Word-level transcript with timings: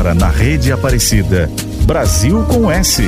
Agora 0.00 0.14
na 0.14 0.30
Rede 0.30 0.72
Aparecida. 0.72 1.50
Brasil 1.82 2.42
com 2.44 2.70
S. 2.70 3.02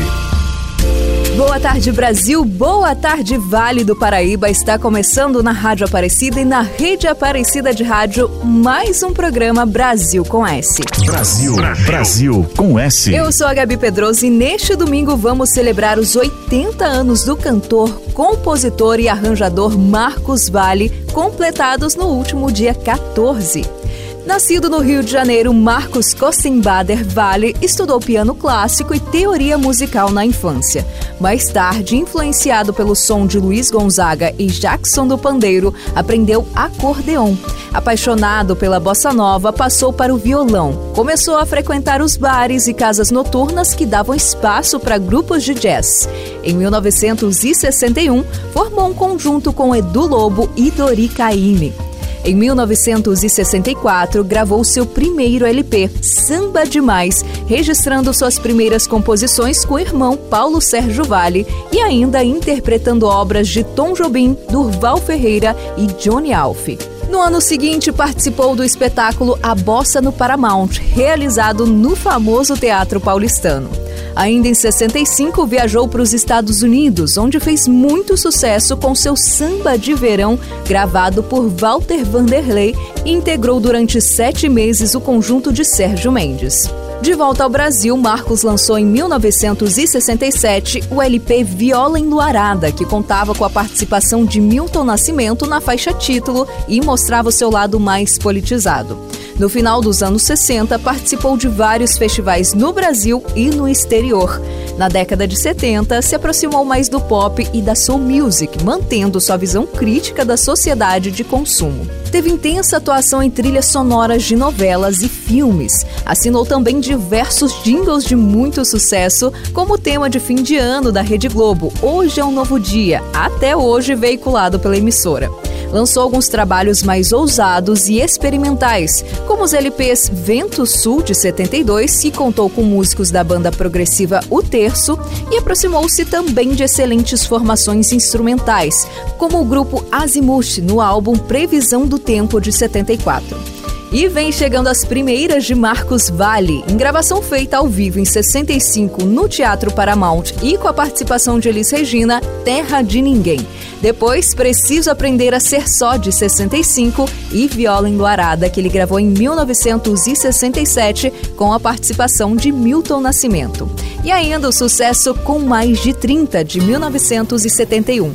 Boa 1.38 1.59
tarde, 1.59 1.91
Brasil. 1.91 2.45
Boa 2.45 2.95
tarde, 2.95 3.38
Vale 3.38 3.82
do 3.82 3.96
Paraíba. 3.96 4.51
Está 4.51 4.78
começando 4.78 5.42
na 5.42 5.52
Rádio 5.52 5.87
Aparecida 5.87 6.38
e 6.38 6.45
na 6.45 6.60
Rede 6.60 7.06
Aparecida 7.06 7.73
de 7.73 7.82
Rádio 7.82 8.30
mais 8.45 9.02
um 9.02 9.10
programa 9.10 9.65
Brasil 9.65 10.23
com 10.23 10.46
S. 10.46 10.82
Brasil, 11.06 11.56
Brasil, 11.87 12.46
com 12.59 12.78
S. 12.78 13.10
Eu 13.10 13.32
sou 13.32 13.46
a 13.46 13.54
Gabi 13.54 13.79
Pedroso 13.79 14.27
e 14.27 14.30
neste 14.30 14.77
domingo 14.77 15.16
vamos 15.16 15.48
celebrar 15.48 15.98
os 15.98 16.15
80 16.15 16.84
anos 16.84 17.24
do 17.24 17.38
cantor, 17.38 17.88
compositor 18.12 19.01
e 19.01 19.09
arranjador 19.09 19.79
Marcos 19.79 20.51
Vale, 20.51 20.90
completados 21.15 21.95
no 21.95 22.09
último 22.09 22.52
dia 22.52 22.74
14. 22.74 23.82
Nascido 24.25 24.71
no 24.71 24.79
Rio 24.79 25.03
de 25.03 25.11
Janeiro, 25.11 25.52
Marcos 25.52 26.15
Kossenbader 26.15 27.05
Vale 27.05 27.57
estudou 27.60 27.99
piano 27.99 28.37
clássico 28.37 28.95
e 28.95 29.01
teoria 29.01 29.59
musical 29.59 30.13
na 30.13 30.24
infância. 30.24 30.87
Mais 31.21 31.46
tarde, 31.46 31.96
influenciado 31.96 32.73
pelo 32.73 32.95
som 32.95 33.27
de 33.27 33.41
Luiz 33.41 33.69
Gonzaga 33.69 34.33
e 34.38 34.46
Jackson 34.46 35.09
do 35.09 35.19
Pandeiro, 35.19 35.74
aprendeu 35.95 36.46
acordeon. 36.55 37.35
Apaixonado 37.74 38.55
pela 38.55 38.79
bossa 38.79 39.13
nova, 39.13 39.52
passou 39.52 39.93
para 39.93 40.15
o 40.15 40.19
violão. 40.19 40.93
Começou 40.95 41.37
a 41.37 41.45
frequentar 41.45 42.01
os 42.01 42.16
bares 42.16 42.68
e 42.68 42.74
casas 42.74 43.11
noturnas 43.11 43.74
que 43.74 43.85
davam 43.85 44.15
espaço 44.15 44.79
para 44.79 44.99
grupos 44.99 45.43
de 45.43 45.55
jazz. 45.55 46.09
Em 46.45 46.55
1961, 46.55 48.23
formou 48.52 48.89
um 48.89 48.95
conjunto 48.95 49.52
com 49.52 49.74
Edu 49.74 50.07
Lobo 50.07 50.49
e 50.55 50.71
Dori 50.71 51.09
Caymmi. 51.09 51.91
Em 52.24 52.37
1964, 52.37 54.23
gravou 54.23 54.62
seu 54.62 54.87
primeiro 54.87 55.45
LP, 55.45 55.90
Samba 56.01 56.65
Demais, 56.65 57.24
registrando 57.48 58.15
suas 58.15 58.38
primeiras 58.38 58.87
composições 58.87 59.65
com 59.65 59.74
o 59.74 59.78
irmão 59.78 60.16
Paulo 60.16 60.60
Sérgio 60.60 61.04
Vale 61.04 61.45
e 61.73 61.80
ainda 61.80 62.23
interpretando 62.23 63.06
obras 63.06 63.48
de 63.48 63.65
Tom 63.65 63.93
Jobim, 63.93 64.37
Durval 64.48 64.98
Ferreira 64.98 65.56
e 65.76 65.87
Johnny 66.00 66.32
Alf. 66.32 66.69
No 67.12 67.21
ano 67.21 67.43
seguinte, 67.43 67.93
participou 67.93 68.56
do 68.56 68.65
espetáculo 68.65 69.38
A 69.43 69.55
Bossa 69.55 70.00
no 70.00 70.10
Paramount, 70.10 70.78
realizado 70.94 71.66
no 71.66 71.94
famoso 71.94 72.56
Teatro 72.56 72.99
Paulistano. 72.99 73.69
Ainda 74.16 74.49
em 74.49 74.55
65, 74.55 75.44
viajou 75.44 75.87
para 75.87 76.00
os 76.00 76.15
Estados 76.15 76.62
Unidos, 76.62 77.19
onde 77.19 77.38
fez 77.38 77.69
muito 77.69 78.16
sucesso 78.16 78.78
com 78.78 78.94
seu 78.94 79.15
Samba 79.15 79.77
de 79.77 79.93
Verão, 79.93 80.38
gravado 80.66 81.22
por 81.22 81.50
Walter 81.50 82.03
Vanderlei, 82.03 82.75
e 83.05 83.12
integrou 83.12 83.60
durante 83.60 84.00
sete 84.00 84.49
meses 84.49 84.94
o 84.94 85.00
conjunto 85.00 85.53
de 85.53 85.66
Sérgio 85.66 86.10
Mendes. 86.10 86.66
De 87.03 87.15
volta 87.15 87.43
ao 87.43 87.50
Brasil, 87.50 87.97
Marcos 87.97 88.45
lançou 88.45 88.78
em 88.78 88.87
1967 88.87 90.85
o 90.89 91.03
LP 91.03 91.43
Viola 91.43 91.99
Enluarada, 91.99 92.71
que 92.71 92.85
contava 92.85 93.35
com 93.35 93.45
a 93.45 93.51
participação 93.51 94.25
de 94.25 94.41
Milton 94.41 94.85
Nascimento 94.85 95.45
na 95.45 95.61
faixa 95.61 95.93
título 95.93 96.47
e 96.69 96.81
mostrava 96.81 97.29
o 97.29 97.33
seu 97.33 97.51
lado 97.51 97.81
mais 97.81 98.17
politizado. 98.17 98.97
No 99.37 99.49
final 99.49 99.81
dos 99.81 100.03
anos 100.03 100.23
60, 100.23 100.79
participou 100.79 101.37
de 101.37 101.49
vários 101.49 101.99
festivais 101.99 102.55
no 102.55 102.73
Brasil 102.73 103.21
e 103.35 103.51
no 103.51 103.67
exterior. 103.67 104.41
Na 104.79 104.89
década 104.89 105.27
de 105.27 105.37
70, 105.37 106.01
se 106.03 106.15
aproximou 106.15 106.65
mais 106.65 106.89
do 106.89 107.01
pop 107.01 107.47
e 107.53 107.61
da 107.61 107.75
soul 107.75 107.99
music, 107.99 108.62
mantendo 108.62 109.21
sua 109.21 109.37
visão 109.37 109.67
crítica 109.67 110.25
da 110.25 110.37
sociedade 110.37 111.11
de 111.11 111.25
consumo. 111.25 111.87
Teve 112.11 112.31
intensa 112.31 112.77
atuação 112.77 113.23
em 113.23 113.31
trilhas 113.31 113.67
sonoras 113.67 114.23
de 114.23 114.37
novelas 114.37 115.03
e 115.03 115.09
filmes. 115.09 115.87
Assinou 116.05 116.45
também 116.45 116.79
diversos 116.93 117.55
jingles 117.65 118.05
de 118.05 118.15
muito 118.15 118.63
sucesso, 118.67 119.33
como 119.55 119.75
o 119.75 119.79
tema 119.79 120.11
de 120.11 120.21
fim 120.21 120.35
de 120.35 120.59
ano 120.59 120.93
da 120.93 121.01
Rede 121.01 121.27
Globo, 121.27 121.73
Hoje 121.81 122.21
é 122.21 122.25
um 122.25 122.31
Novo 122.31 122.61
Dia, 122.61 123.03
até 123.15 123.57
hoje 123.57 123.95
veiculado 123.95 124.61
pela 124.61 124.77
emissora 124.77 125.31
lançou 125.73 126.03
alguns 126.03 126.29
trabalhos 126.29 126.83
mais 126.83 127.13
ousados 127.13 127.89
e 127.89 127.99
experimentais, 127.99 129.03
como 129.27 129.43
os 129.43 129.55
LPs 129.55 130.11
Vento 130.13 130.67
Sul 130.67 131.03
de 131.03 131.15
72, 131.15 131.99
que 131.99 132.11
contou 132.11 132.51
com 132.51 132.63
músicos 132.63 133.11
da 133.11 133.25
banda 133.25 133.51
progressiva 133.51 134.21
O 134.29 134.43
Terço, 134.43 134.99
e 135.31 135.39
aproximou-se 135.39 136.05
também 136.05 136.51
de 136.51 136.63
excelentes 136.63 137.25
formações 137.25 137.91
instrumentais, 137.91 138.87
como 139.17 139.41
o 139.41 139.47
grupo 139.47 139.83
Azimuth 139.91 140.59
no 140.63 140.79
álbum 140.79 141.17
Previsão 141.17 141.87
do 141.87 141.99
Tempo 141.99 142.39
de 142.39 142.53
74. 142.53 143.62
E 143.93 144.09
vem 144.09 144.33
chegando 144.33 144.69
as 144.69 144.87
primeiras 144.87 145.45
de 145.45 145.55
Marcos 145.55 146.09
Vale, 146.09 146.65
em 146.67 146.79
gravação 146.79 147.21
feita 147.21 147.59
ao 147.59 147.69
vivo 147.69 148.01
em 148.01 148.07
65 148.07 149.05
no 149.05 149.29
Teatro 149.29 149.71
Paramount 149.71 150.33
e 150.43 150.57
com 150.57 150.67
a 150.67 150.73
participação 150.73 151.39
de 151.39 151.51
Elis 151.51 151.71
Regina, 151.71 152.19
Terra 152.43 152.81
de 152.81 153.03
Ninguém. 153.03 153.47
Depois, 153.83 154.35
Preciso 154.35 154.91
Aprender 154.91 155.35
a 155.35 155.41
Ser 155.41 155.69
Só, 155.69 155.99
de 155.99 156.11
65, 156.11 157.05
e 157.33 157.47
Viola 157.47 157.87
Enluarada, 157.87 158.49
que 158.49 158.61
ele 158.61 158.71
gravou 158.71 158.99
em 158.99 159.09
1967 159.09 161.13
com 161.37 161.53
a 161.53 161.61
participação 161.61 162.35
de 162.35 162.51
Milton 162.51 163.03
Nascimento. 163.03 163.71
E 164.03 164.11
ainda 164.11 164.49
o 164.49 164.53
sucesso 164.53 165.15
Com 165.15 165.41
Mais 165.41 165.83
de 165.83 165.93
30, 165.93 166.43
de 166.43 166.63
1971. 166.63 168.15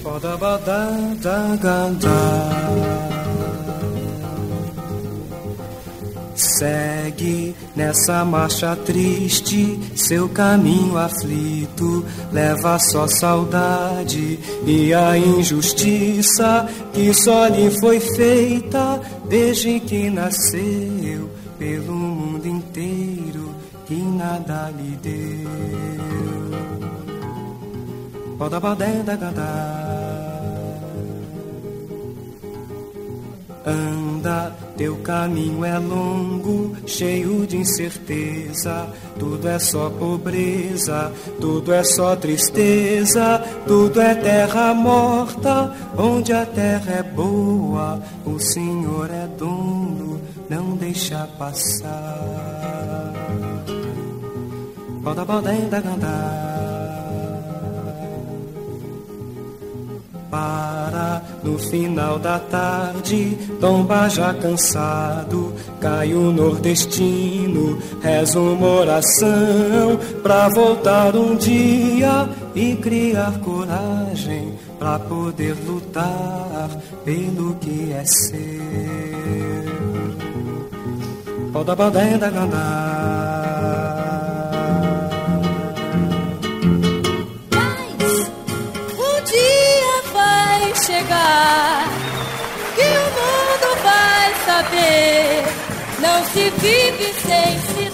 Segue 6.38 7.56
nessa 7.76 8.24
marcha 8.24 8.76
triste, 8.76 9.80
seu 9.96 10.30
caminho 10.30 10.96
aflito, 10.96 12.06
leva 12.32 12.78
só 12.78 13.08
saudade 13.08 14.40
e 14.64 14.94
a 14.94 15.18
injustiça 15.18 16.70
que 16.94 17.12
só 17.12 17.48
lhe 17.48 17.72
foi 17.80 18.00
feita 18.00 19.02
desde 19.28 19.80
que 19.80 20.12
nasceu 20.12 21.28
pelo 21.58 21.94
mundo 21.94 22.48
inteiro 22.48 23.56
que 23.88 23.96
nada 23.96 24.72
lhe 24.78 24.96
deu. 24.98 25.50
Poda 28.38 28.60
badenda 28.60 29.18
Anda, 33.68 34.56
teu 34.78 34.96
caminho 35.00 35.66
é 35.66 35.78
longo, 35.78 36.74
cheio 36.88 37.46
de 37.46 37.58
incerteza. 37.58 38.88
Tudo 39.20 39.46
é 39.46 39.60
só 39.60 39.90
pobreza, 39.90 41.12
tudo 41.42 41.74
é 41.74 41.84
só 41.84 42.16
tristeza. 42.16 43.44
Tudo 43.68 44.00
é 44.00 44.16
terra 44.16 44.74
morta, 44.74 45.76
onde 45.98 46.32
a 46.32 46.46
terra 46.46 46.94
é 46.94 47.04
boa. 47.04 48.02
O 48.26 48.40
Senhor 48.40 49.10
é 49.12 49.28
dono, 49.38 50.22
não 50.50 50.78
deixa 50.78 51.28
passar. 51.38 53.14
Poda, 55.04 55.26
poda, 55.26 55.50
ainda 55.50 55.82
cantar. 55.82 56.57
Para 60.30 61.22
no 61.42 61.58
final 61.58 62.20
da 62.20 62.38
tarde, 62.38 63.38
tomba 63.62 64.10
já 64.10 64.34
cansado, 64.34 65.54
cai 65.80 66.14
o 66.14 66.32
nordestino, 66.34 67.78
reza 68.02 68.38
uma 68.38 68.68
oração 68.68 69.98
pra 70.22 70.50
voltar 70.50 71.16
um 71.16 71.36
dia 71.38 72.28
e 72.54 72.76
criar 72.76 73.40
coragem 73.40 74.54
pra 74.78 75.00
poder 75.00 75.56
lutar 75.66 76.70
pelo 77.06 77.56
que 77.56 77.94
é 77.94 78.04
seu. 78.06 79.48
Poda 81.54 81.74
badenda 81.74 82.30
lugar 91.08 91.88
que 92.76 92.82
o 92.82 93.08
mundo 93.18 93.82
vai 93.84 94.34
saber. 94.46 95.44
Não 96.00 96.24
se 96.26 96.50
vive 96.60 97.14
sem 97.26 97.60
se 97.62 97.87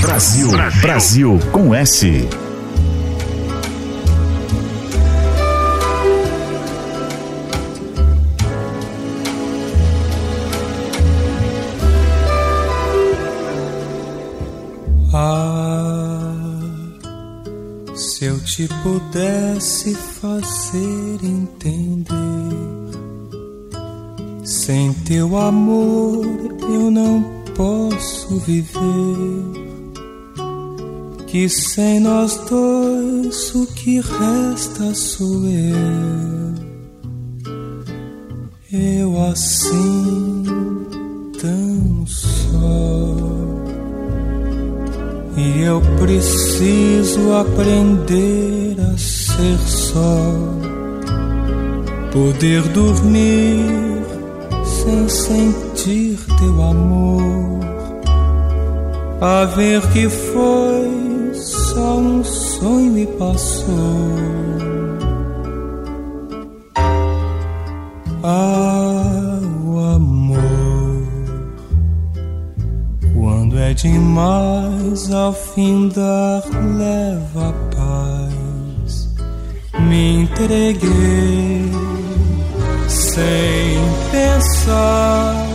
Brasil, 0.00 0.50
Brasil 0.80 1.40
com 1.50 1.74
S. 1.74 2.43
pudesse 18.84 19.94
fazer 19.94 21.18
entender, 21.22 22.52
sem 24.44 24.92
teu 24.92 25.38
amor 25.38 26.26
eu 26.70 26.90
não 26.90 27.24
posso 27.56 28.36
viver. 28.40 29.64
Que 31.26 31.48
sem 31.48 31.98
nós 31.98 32.36
dois 32.48 33.54
o 33.54 33.66
que 33.68 34.00
resta 34.00 34.94
sou 34.94 35.44
eu. 35.48 36.54
Eu 38.70 39.22
assim 39.30 40.44
tão 41.40 42.06
só. 42.06 43.16
E 45.36 45.62
eu 45.62 45.80
preciso 45.98 47.32
aprender 47.32 48.53
ser 49.36 49.58
só. 49.58 50.32
Poder 52.12 52.62
dormir 52.68 54.04
sem 54.64 55.08
sentir 55.08 56.18
teu 56.38 56.62
amor. 56.62 57.60
A 59.20 59.44
ver 59.46 59.80
que 59.92 60.08
foi 60.08 61.32
só 61.34 61.96
um 61.96 62.22
sonho 62.22 62.98
e 62.98 63.06
passou. 63.06 63.74
Ah, 68.22 69.40
o 69.66 69.78
amor, 69.78 71.02
quando 73.14 73.58
é 73.58 73.74
demais, 73.74 75.12
ao 75.12 75.32
fim 75.32 75.88
dar 75.88 76.42
leva. 76.78 77.73
Me 79.88 80.22
entreguei 80.22 81.70
sem 82.88 83.78
pensar 84.10 85.46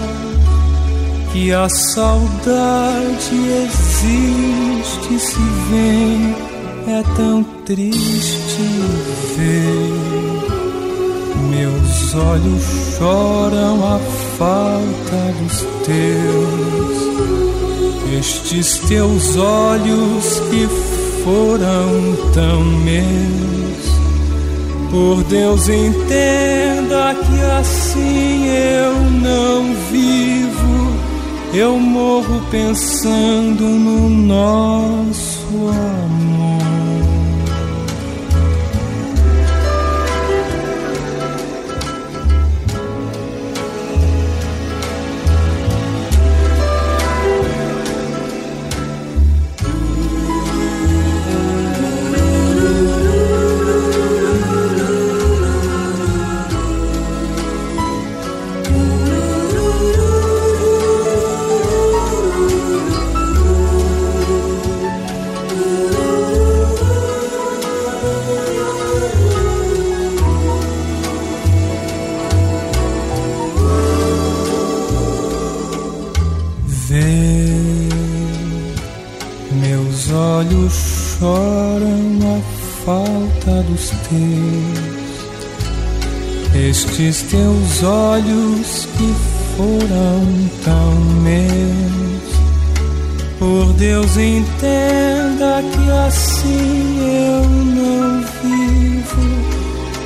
que 1.32 1.52
a 1.52 1.68
saudade 1.70 3.36
existe 3.64 5.20
se 5.20 5.40
vem 5.70 6.36
é 6.88 7.04
tão 7.16 7.44
triste 7.66 8.62
ver. 9.36 10.10
Meus 11.50 12.16
olhos 12.16 12.64
choram 12.98 13.96
a 13.96 14.00
falta 14.38 15.34
dos 15.40 15.66
teus. 15.86 17.00
Estes 18.20 18.80
teus 18.88 19.36
olhos 19.38 20.40
que 20.50 20.68
foram 21.24 22.32
tão 22.34 22.64
meus 22.64 23.89
por 24.90 25.24
Deus 25.24 25.70
entenda 25.70 27.16
que 27.16 27.42
assim 27.60 28.48
eu 28.48 28.94
não 29.22 29.74
vivo 29.92 30.30
eu 31.54 31.80
morro 31.80 32.42
pensando 32.52 33.64
no 33.64 34.10
nosso 34.10 35.48
amor. 35.68 36.19
Estes 86.56 87.22
teus 87.24 87.84
olhos 87.84 88.88
que 88.98 89.16
foram 89.56 90.50
tão 90.64 90.96
meus, 91.22 92.30
por 93.38 93.74
Deus 93.74 94.18
entenda 94.18 95.64
que 95.72 95.92
assim 96.08 97.00
eu 97.00 97.50
não 97.50 98.22
vivo, 98.42 99.22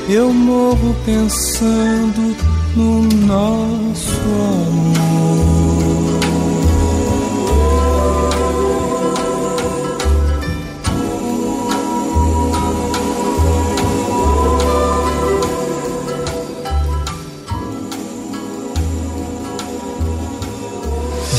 eu 0.10 0.33
morro 0.33 0.95
pensando 1.05 2.36
no 2.75 3.01
nosso 3.25 4.22
amor. 4.69 5.73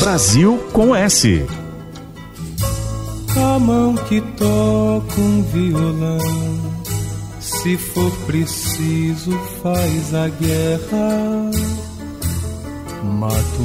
Brasil 0.05 0.59
com 0.71 0.95
S. 0.95 1.47
A 3.35 3.57
mão 3.57 3.95
que 3.95 4.21
toca 4.21 5.19
um 5.19 5.41
violão, 5.41 6.19
se 7.39 7.75
for 7.75 8.11
preciso, 8.27 9.31
faz 9.63 10.13
a 10.13 10.27
guerra, 10.27 11.49
mata 13.03 13.57
o 13.57 13.63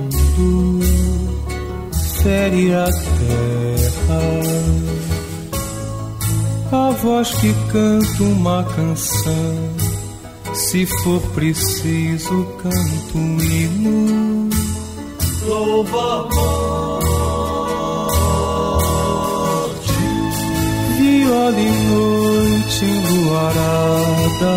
mundo, 0.00 0.80
fere 2.22 2.74
a 2.74 2.86
terra. 2.86 4.22
A 6.72 6.90
voz 6.92 7.34
que 7.34 7.52
canta 7.70 8.22
uma 8.22 8.64
canção, 8.64 9.74
se 10.54 10.86
for 10.86 11.20
preciso, 11.34 12.46
canto 12.62 13.18
um 13.18 13.38
hino 13.38 14.41
louva 15.64 15.98
a 15.98 16.22
morte. 16.34 17.52
Viola 20.96 21.60
e 21.60 21.70
noite 21.90 22.84
enluarada, 22.84 24.54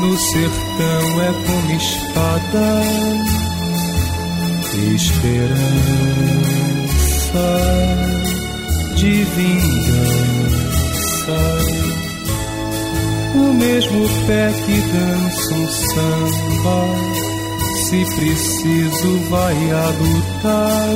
no 0.00 0.16
sertão 0.16 1.04
é 1.20 1.30
como 1.46 1.70
espada, 1.72 2.68
esperança 4.94 5.88
de 8.94 9.12
vingança. 9.24 10.58
O 13.34 13.52
mesmo 13.52 14.08
pé 14.26 14.52
que 14.64 14.80
dança 14.80 15.54
um 15.54 15.68
samba, 15.68 16.78
se 17.88 18.04
preciso 18.04 19.18
vai 19.30 19.56
adotar 19.70 20.88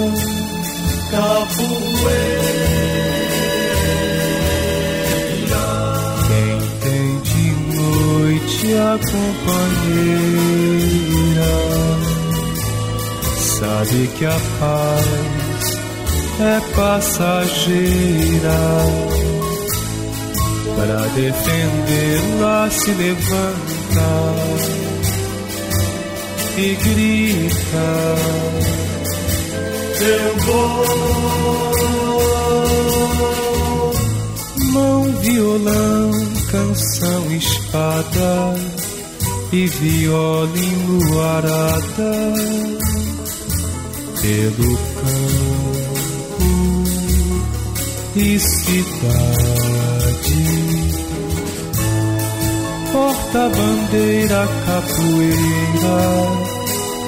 capoeira. 1.11 2.73
noite 7.75 8.75
a 8.75 8.99
companheira 9.11 10.33
sabe 13.39 14.07
que 14.19 14.27
a 14.27 14.39
paz 14.61 15.79
é 16.41 16.61
passageira. 16.75 18.61
Para 20.77 21.01
defendê-la 21.15 22.69
se 22.71 22.91
levanta 22.91 24.82
e 26.57 26.75
grita: 26.75 28.17
Eu 30.01 30.37
vou, 30.45 30.85
mão 34.73 35.03
violão 35.21 36.11
canção 36.51 37.33
espada 37.33 38.55
e 39.53 39.67
viola 39.67 40.59
enluarada 40.59 42.13
pelo 44.21 44.77
campo 44.77 45.73
e 48.17 48.39
cidade. 48.39 50.02
Porta-bandeira, 52.93 54.49
capoeira, 54.67 56.01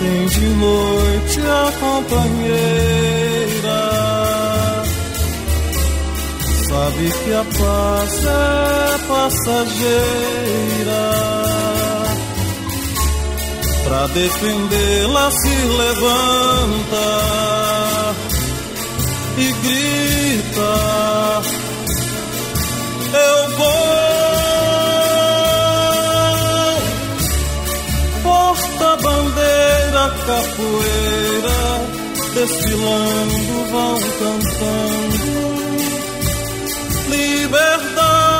tem 0.00 0.26
de 0.26 0.46
noite 0.46 1.40
a 1.40 1.72
companheira 1.78 3.22
sabe 6.72 7.04
que 7.24 7.32
a 7.32 7.44
paz 7.44 8.24
é 8.24 8.98
passageira. 9.06 9.92
Pra 13.92 14.06
defendê-la 14.06 15.30
se 15.30 15.54
levanta 15.66 17.06
e 19.36 19.52
grita: 19.52 20.72
Eu 23.12 23.56
vou. 23.58 23.92
capoeira, 30.24 31.60
desfilando 32.32 33.36
vão 33.70 33.98
cantando 34.18 35.26
liberdade. 37.10 38.31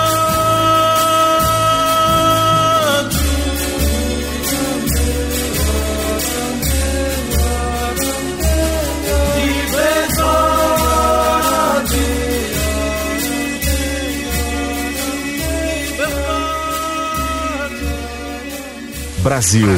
Brasil 19.23 19.69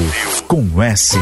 com 0.48 0.82
S. 0.82 1.18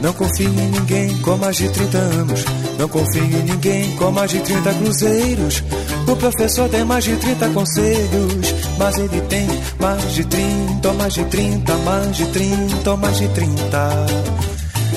Não 0.00 0.12
confio 0.14 0.48
em 0.48 0.70
ninguém 0.70 1.18
com 1.18 1.36
mais 1.36 1.56
de 1.56 1.68
30 1.68 1.98
anos. 1.98 2.44
Não 2.78 2.88
confio 2.88 3.24
em 3.24 3.42
ninguém 3.42 3.94
com 3.96 4.10
mais 4.10 4.30
de 4.30 4.40
30 4.40 4.74
cruzeiros. 4.74 5.62
O 6.08 6.16
professor 6.16 6.68
tem 6.70 6.84
mais 6.84 7.04
de 7.04 7.14
30 7.16 7.48
conselhos. 7.50 8.54
Mas 8.78 8.96
ele 8.96 9.20
tem 9.22 9.46
mais 9.78 10.14
de 10.14 10.24
30, 10.24 10.92
mais 10.94 11.12
de 11.12 11.24
30, 11.26 11.76
mais 11.76 12.16
de 12.16 12.26
30, 12.26 12.96
mais 12.96 13.18
de 13.18 13.28
30. 13.28 14.51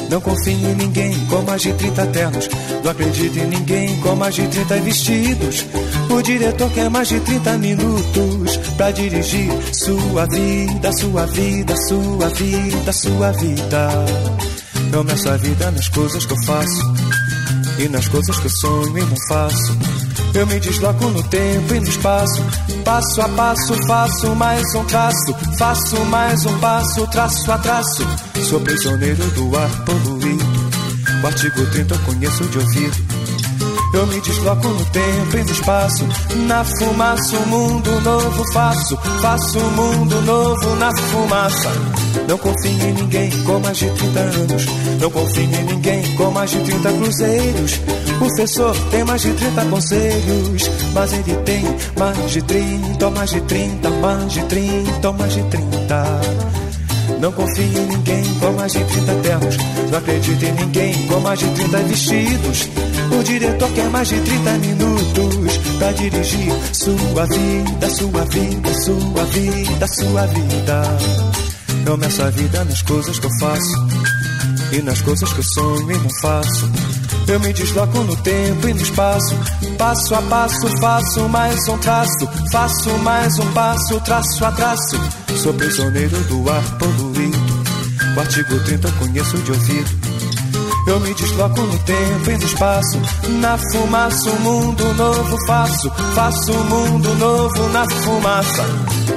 Não 0.09 0.21
confio 0.21 0.53
em 0.53 0.75
ninguém 0.75 1.13
com 1.27 1.41
mais 1.41 1.62
de 1.62 1.74
30 1.74 2.05
ternos. 2.07 2.50
Não 2.83 2.91
acredito 2.91 3.38
em 3.38 3.47
ninguém 3.47 4.00
com 4.01 4.15
mais 4.15 4.35
de 4.35 4.47
30 4.47 4.75
vestidos. 4.81 5.65
O 6.09 6.21
diretor 6.21 6.71
quer 6.71 6.89
mais 6.89 7.07
de 7.07 7.19
30 7.19 7.57
minutos 7.57 8.57
pra 8.77 8.91
dirigir 8.91 9.50
sua 9.74 10.25
vida, 10.25 10.91
sua 10.93 11.25
vida, 11.25 11.75
sua 11.88 12.29
vida, 12.29 12.93
sua 12.93 13.31
vida. 13.31 13.89
Eu 14.93 15.03
meço 15.03 15.29
a 15.29 15.38
vida 15.38 15.71
nas 15.71 15.89
coisas 15.89 16.25
que 16.25 16.33
eu 16.33 16.43
faço 16.43 16.93
e 17.79 17.89
nas 17.89 18.07
coisas 18.07 18.39
que 18.39 18.45
eu 18.45 18.51
sonho 18.51 18.97
e 18.97 19.01
não 19.01 19.17
faço. 19.27 19.77
Eu 20.33 20.45
me 20.47 20.59
desloco 20.59 21.05
no 21.05 21.24
tempo 21.24 21.74
e 21.74 21.79
no 21.79 21.88
espaço. 21.88 22.41
Passo 22.85 23.19
a 23.19 23.29
passo, 23.29 23.73
faço 23.87 24.35
mais 24.35 24.75
um 24.75 24.85
traço. 24.85 25.35
Faço 25.57 26.05
mais 26.05 26.45
um 26.45 26.59
passo, 26.59 27.07
traço 27.07 27.51
a 27.51 27.57
traço. 27.57 28.03
Sou 28.47 28.61
prisioneiro 28.61 29.23
do 29.31 29.57
ar 29.57 29.85
poluído. 29.85 30.45
O 31.23 31.27
artigo 31.27 31.65
30 31.71 31.95
eu 31.95 31.99
conheço 32.01 32.43
de 32.45 32.59
ouvido. 32.59 33.14
Eu 33.95 34.05
me 34.07 34.19
desloco 34.19 34.67
no 34.67 34.85
tempo 34.87 35.37
e 35.37 35.43
no 35.45 35.51
espaço. 35.51 36.05
Na 36.47 36.65
fumaça, 36.65 37.37
um 37.37 37.45
mundo 37.45 38.01
novo 38.01 38.43
faço. 38.51 38.97
Faço 39.21 39.57
um 39.57 39.69
mundo 39.71 40.21
novo 40.23 40.75
na 40.75 40.91
fumaça. 40.97 41.71
Não 42.27 42.37
confio 42.37 42.71
em 42.71 42.93
ninguém 42.93 43.31
com 43.43 43.57
mais 43.59 43.77
de 43.77 43.89
30 43.89 44.19
anos. 44.19 44.65
Não 44.99 45.09
confio 45.09 45.43
em 45.43 45.63
ninguém 45.63 46.15
com 46.17 46.29
mais 46.29 46.51
de 46.51 46.59
30 46.59 46.91
cruzeiros. 46.91 47.79
O 48.15 48.19
professor 48.19 48.75
tem 48.91 49.05
mais 49.05 49.21
de 49.21 49.33
30 49.33 49.65
conselhos. 49.65 50.71
Mas 50.93 51.13
ele 51.13 51.35
tem 51.45 51.63
mais 51.97 52.31
de 52.31 52.41
30, 52.41 53.09
mais 53.11 53.29
de 53.29 53.41
30, 53.41 53.89
mais 53.89 54.33
de 54.33 54.43
30, 54.43 55.11
mais 55.13 55.33
de 55.33 55.43
30. 55.43 56.64
Não 57.19 57.31
confio 57.31 57.63
em 57.63 57.88
ninguém 57.88 58.24
com 58.39 58.51
mais 58.51 58.74
de 58.74 58.84
30 58.84 59.15
ternos. 59.15 59.57
Não 59.91 59.98
acredito 59.98 60.43
em 60.43 60.51
ninguém 60.53 61.07
com 61.07 61.19
mais 61.19 61.39
de 61.39 61.48
30 61.50 61.77
vestidos. 61.84 62.69
O 63.17 63.24
diretor 63.24 63.72
quer 63.72 63.89
mais 63.89 64.07
de 64.07 64.19
30 64.19 64.57
minutos 64.60 65.57
pra 65.77 65.91
dirigir 65.93 66.53
sua 66.74 67.25
vida, 67.25 67.89
sua 67.89 68.25
vida, 68.25 68.74
sua 68.74 69.25
vida, 69.25 69.88
sua 69.88 70.27
vida. 70.27 70.98
Eu 71.86 71.98
meço 71.98 72.24
a 72.24 72.29
vida 72.29 72.65
nas 72.65 72.81
coisas 72.81 73.19
que 73.19 73.25
eu 73.25 73.39
faço 73.39 73.88
e 74.72 74.81
nas 74.81 75.01
coisas 75.01 75.31
que 75.31 75.39
eu 75.39 75.43
sonho 75.43 75.91
e 75.91 75.98
não 75.98 76.10
faço. 76.22 76.72
Eu 77.27 77.39
me 77.39 77.51
desloco 77.51 77.98
no 78.03 78.15
tempo 78.17 78.67
e 78.67 78.74
no 78.74 78.82
espaço. 78.82 79.36
Passo 79.77 80.13
a 80.13 80.22
passo, 80.22 80.67
faço 80.79 81.27
mais 81.29 81.67
um 81.67 81.77
traço. 81.79 82.29
Faço 82.51 82.89
mais 83.00 83.39
um 83.39 83.51
passo, 83.51 84.00
traço 84.01 84.46
a 84.46 84.51
traço. 84.51 85.00
Sou 85.36 85.53
prisioneiro 85.53 86.17
do 86.25 86.50
ar 86.50 86.63
poluído. 86.77 87.38
O 88.15 88.20
artigo 88.20 88.60
30 88.63 88.91
conheço 88.94 89.38
de 89.39 89.51
ouvido. 89.51 89.89
Eu 90.88 91.00
me 91.00 91.13
desloco 91.15 91.62
no 91.62 91.79
tempo 91.79 92.29
e 92.29 92.38
no 92.38 92.44
espaço. 92.44 93.01
Na 93.41 93.58
fumaça, 93.58 94.29
um 94.29 94.39
mundo 94.41 94.94
novo 94.94 95.38
faço. 95.48 95.89
Faço 96.13 96.51
um 96.51 96.63
mundo 96.65 97.13
novo 97.15 97.70
na 97.70 97.86
fumaça. 98.03 98.63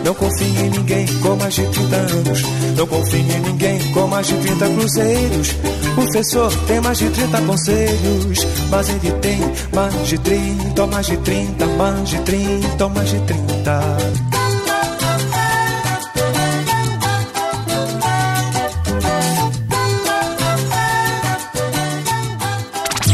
Não 0.05 0.15
confio 0.15 0.47
em 0.47 0.71
ninguém 0.71 1.07
com 1.21 1.37
mais 1.37 1.55
de 1.55 1.67
30 1.67 1.97
anos. 1.97 2.43
Não 2.77 2.87
confio 2.87 3.21
em 3.21 3.41
ninguém 3.41 3.93
com 3.93 4.07
mais 4.07 4.27
de 4.27 4.35
30 4.37 4.69
cruzeiros. 4.69 5.49
O 5.93 5.95
professor 5.95 6.55
tem 6.67 6.81
mais 6.81 6.99
de 6.99 7.11
30 7.11 7.41
conselhos. 7.43 8.47
Mas 8.71 8.89
ele 8.89 9.13
tem 9.21 9.41
mais 9.75 10.09
de 10.09 10.19
30, 10.19 10.87
mais 10.87 11.07
de 11.07 11.17
30, 11.19 11.67
mais 11.67 12.09
de 12.09 12.19
30, 12.21 12.89
mais 12.89 13.11
de 13.11 13.21
30. 13.21 14.39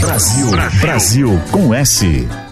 Brasil, 0.01 0.51
Brasil 0.81 1.41
com 1.51 1.75
S. 1.75 2.44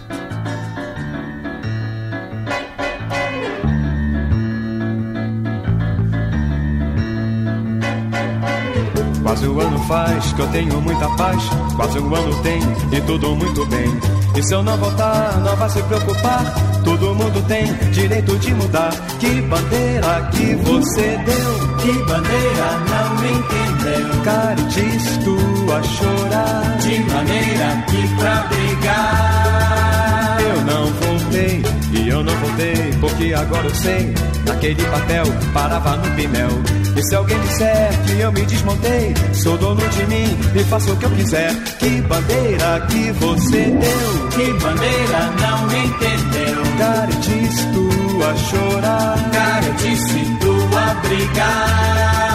faz 9.87 10.33
que 10.33 10.41
eu 10.41 10.47
tenho 10.47 10.81
muita 10.81 11.07
paz. 11.15 11.41
Quase 11.75 11.99
um 11.99 12.15
ano 12.15 12.35
tem 12.41 12.59
e 12.91 13.01
tudo 13.01 13.35
muito 13.35 13.65
bem. 13.67 13.87
E 14.35 14.43
se 14.43 14.53
eu 14.53 14.63
não 14.63 14.77
voltar, 14.77 15.37
não 15.39 15.55
vai 15.55 15.69
se 15.69 15.81
preocupar. 15.83 16.53
Todo 16.83 17.15
mundo 17.15 17.41
tem 17.47 17.65
direito 17.91 18.37
de 18.39 18.53
mudar. 18.53 18.91
Que 19.19 19.41
bandeira 19.41 20.29
que 20.31 20.55
você 20.55 21.17
deu? 21.25 21.77
Que 21.79 21.93
bandeira 22.03 22.79
não 22.89 23.15
entendeu? 23.25 24.23
Caritis, 24.23 25.17
tu 25.23 25.37
a 25.71 25.83
chorar. 25.83 26.77
De 26.79 26.99
maneira 26.99 27.85
que 27.87 28.07
pra 28.15 28.47
brigar. 28.47 30.37
Eu 30.41 30.61
não 30.63 30.85
voltei 30.87 31.63
e 31.93 32.09
eu 32.09 32.23
não 32.23 32.35
voltei 32.37 32.93
porque 32.99 33.33
agora 33.33 33.67
eu 33.67 33.75
sei. 33.75 34.13
Naquele 34.45 34.83
papel 34.83 35.25
parava 35.53 35.97
no 35.97 36.15
pinel. 36.15 36.82
E 36.95 37.03
se 37.03 37.15
alguém 37.15 37.39
disser 37.41 37.89
que 38.05 38.19
eu 38.19 38.31
me 38.31 38.45
desmontei, 38.45 39.13
sou 39.33 39.57
dono 39.57 39.81
de 39.89 40.05
mim 40.05 40.37
e 40.55 40.63
faço 40.65 40.93
o 40.93 40.97
que 40.97 41.05
eu 41.05 41.09
quiser. 41.11 41.53
Que 41.79 42.01
bandeira 42.01 42.85
que 42.89 43.11
você 43.13 43.65
deu? 43.65 44.29
Que 44.29 44.53
bandeira 44.53 45.31
não 45.41 45.65
entendeu? 45.85 46.61
Caritis, 46.77 47.65
tu 47.73 47.89
a 48.23 48.35
chorar. 48.35 49.17
Caritis, 49.31 50.03
tu 50.39 50.53
a 50.77 50.93
brigar. 51.07 52.33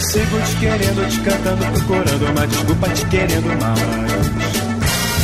Sigo 0.00 0.40
te 0.40 0.56
querendo, 0.56 1.08
te 1.08 1.20
cantando, 1.20 1.64
procurando 1.72 2.26
uma 2.30 2.46
desculpa, 2.46 2.88
te 2.90 3.06
querendo 3.06 3.48
mais. 3.60 4.24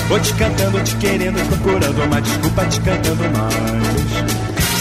Vou 0.09 0.19
te 0.19 0.35
cantando, 0.35 0.83
te 0.83 0.97
querendo, 0.97 1.49
procurando 1.49 2.03
uma 2.03 2.21
desculpa, 2.21 2.67
te 2.67 2.81
cantando 2.81 3.23
mais. 3.31 4.40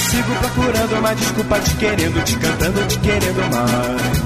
Sigo 0.10 0.34
procurando 0.40 0.98
uma 0.98 1.14
desculpa, 1.14 1.60
te 1.60 1.76
querendo, 1.76 2.24
te 2.24 2.36
cantando, 2.38 2.88
te 2.88 2.98
querendo 2.98 3.42
mais. 3.52 4.20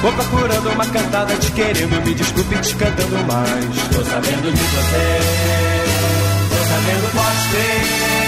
Vou 0.00 0.12
procurando 0.12 0.70
uma 0.70 0.86
cantada, 0.86 1.34
te 1.36 1.50
querendo, 1.50 2.04
me 2.04 2.14
desculpe, 2.14 2.56
te 2.58 2.74
cantando 2.76 3.18
mais. 3.26 3.64
Tô 3.92 4.04
sabendo 4.04 4.52
de 4.52 4.62
você, 4.62 5.18
tô 6.50 6.56
sabendo 6.68 7.10
pode 7.12 7.48
ter. 7.50 8.25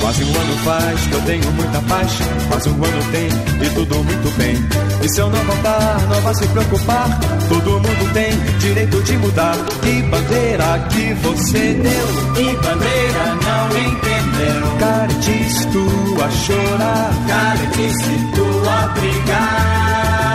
Quase 0.00 0.24
um 0.24 0.34
ano 0.40 0.56
faz 0.64 1.06
que 1.06 1.12
eu 1.12 1.20
tenho 1.22 1.52
muita 1.52 1.80
paz. 1.82 2.18
Quase 2.48 2.68
um 2.70 2.84
ano 2.84 3.04
tem 3.12 3.28
e 3.66 3.70
tudo 3.74 4.02
muito 4.02 4.36
bem. 4.36 4.54
E 5.02 5.08
se 5.08 5.20
eu 5.20 5.30
não 5.30 5.44
voltar, 5.44 6.00
não 6.08 6.20
vai 6.22 6.34
se 6.34 6.46
preocupar. 6.48 7.20
Todo 7.48 7.70
mundo 7.72 8.12
tem 8.14 8.30
direito 8.58 9.02
de 9.02 9.16
mudar. 9.18 9.56
Que 9.82 10.02
bandeira 10.02 10.78
que 10.90 11.14
você 11.14 11.74
deu? 11.74 12.06
Que 12.34 12.56
bandeira 12.56 13.34
não 13.44 13.68
entendeu? 13.78 14.76
Caritis, 14.78 15.64
tu 15.66 15.86
a 16.22 16.30
chorar. 16.30 17.10
Caritis, 17.28 17.96
tu 18.34 18.46
a 18.68 18.86
brigar. 18.88 20.30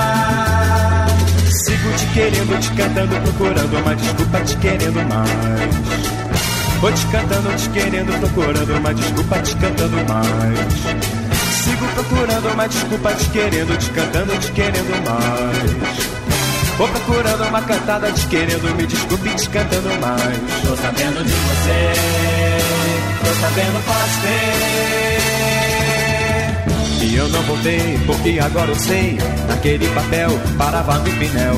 Sigo 1.65 1.89
te 1.98 2.05
querendo, 2.13 2.60
te 2.60 2.72
cantando, 2.72 3.15
procurando 3.22 3.77
uma 3.77 3.95
desculpa, 3.95 4.41
te 4.41 4.57
querendo 4.57 5.03
mais. 5.10 5.95
Vou 6.82 6.91
te 6.91 7.05
cantando, 7.08 7.55
te 7.55 7.70
querendo, 7.70 8.20
procurando 8.20 8.77
uma 8.77 8.94
desculpa, 8.94 9.39
te 9.39 9.55
cantando 9.55 9.98
mais. 10.08 10.60
Sigo 11.63 11.86
procurando 11.96 12.53
uma 12.53 12.67
desculpa, 12.67 13.13
te 13.13 13.29
querendo, 13.29 13.77
te 13.77 13.89
cantando, 13.91 14.38
te 14.38 14.51
querendo 14.51 15.03
mais. 15.03 16.15
Vou 16.77 16.88
procurando 16.89 17.48
uma 17.48 17.62
cantada, 17.62 18.12
te 18.12 18.27
querendo, 18.27 18.75
me 18.75 18.86
desculpe, 18.86 19.29
te 19.29 19.50
cantando 19.50 19.89
mais. 20.01 20.38
Tô 20.62 20.75
sabendo 20.75 21.24
de 21.24 21.32
você, 21.32 21.94
tô 23.24 23.34
sabendo 23.41 23.82
pode 23.86 24.22
ter. 24.22 25.45
E 27.06 27.15
eu 27.15 27.30
não 27.30 27.41
voltei, 27.43 28.00
porque 28.06 28.39
agora 28.39 28.69
eu 28.69 28.76
sei. 28.76 29.17
Naquele 29.47 29.88
papel 29.89 30.30
parava 30.58 30.97
no 30.97 31.12
pinel. 31.12 31.56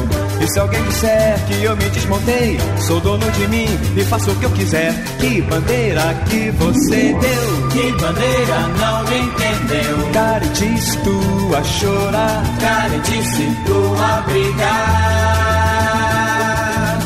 E 0.48 0.50
se 0.50 0.60
alguém 0.60 0.82
disser 0.84 1.46
que 1.46 1.62
eu 1.62 1.76
me 1.76 1.90
desmontei, 1.90 2.58
sou 2.88 3.02
dono 3.02 3.30
de 3.32 3.48
mim 3.50 3.68
e 3.98 4.04
faço 4.06 4.32
o 4.32 4.36
que 4.38 4.46
eu 4.46 4.52
quiser. 4.52 4.94
Que 5.20 5.42
bandeira 5.42 6.02
que 6.30 6.52
você 6.52 7.14
deu? 7.14 7.68
Que 7.70 7.92
bandeira 7.92 8.60
não 8.80 9.02
entendeu? 9.04 10.10
Caritis, 10.14 10.96
tu 11.04 11.54
a 11.54 11.62
chorar. 11.66 12.44
Caritis, 12.62 13.28
tu 13.66 13.96
a 14.02 14.22
brigar. 14.22 15.18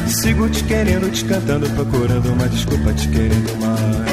Sigo 0.07 0.47
te 0.47 0.63
querendo, 0.65 1.11
te 1.11 1.25
cantando, 1.25 1.67
procurando 1.71 2.33
uma 2.33 2.47
desculpa, 2.47 2.93
te 2.93 3.07
querendo 3.07 3.57
mais. 3.59 4.10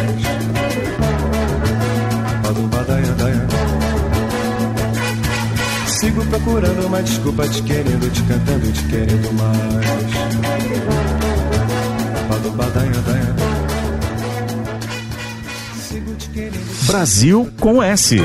Sigo 5.99 6.25
procurando 6.27 6.87
uma 6.87 7.03
desculpa, 7.03 7.49
te 7.49 7.61
querendo, 7.63 8.09
te 8.13 8.23
cantando, 8.23 8.73
te 8.73 8.85
querendo 8.85 9.33
mais. 9.33 9.85
Sigo 15.89 16.15
te 16.15 16.29
querendo. 16.29 16.87
Brasil 16.87 17.51
com 17.59 17.83
S. 17.83 18.17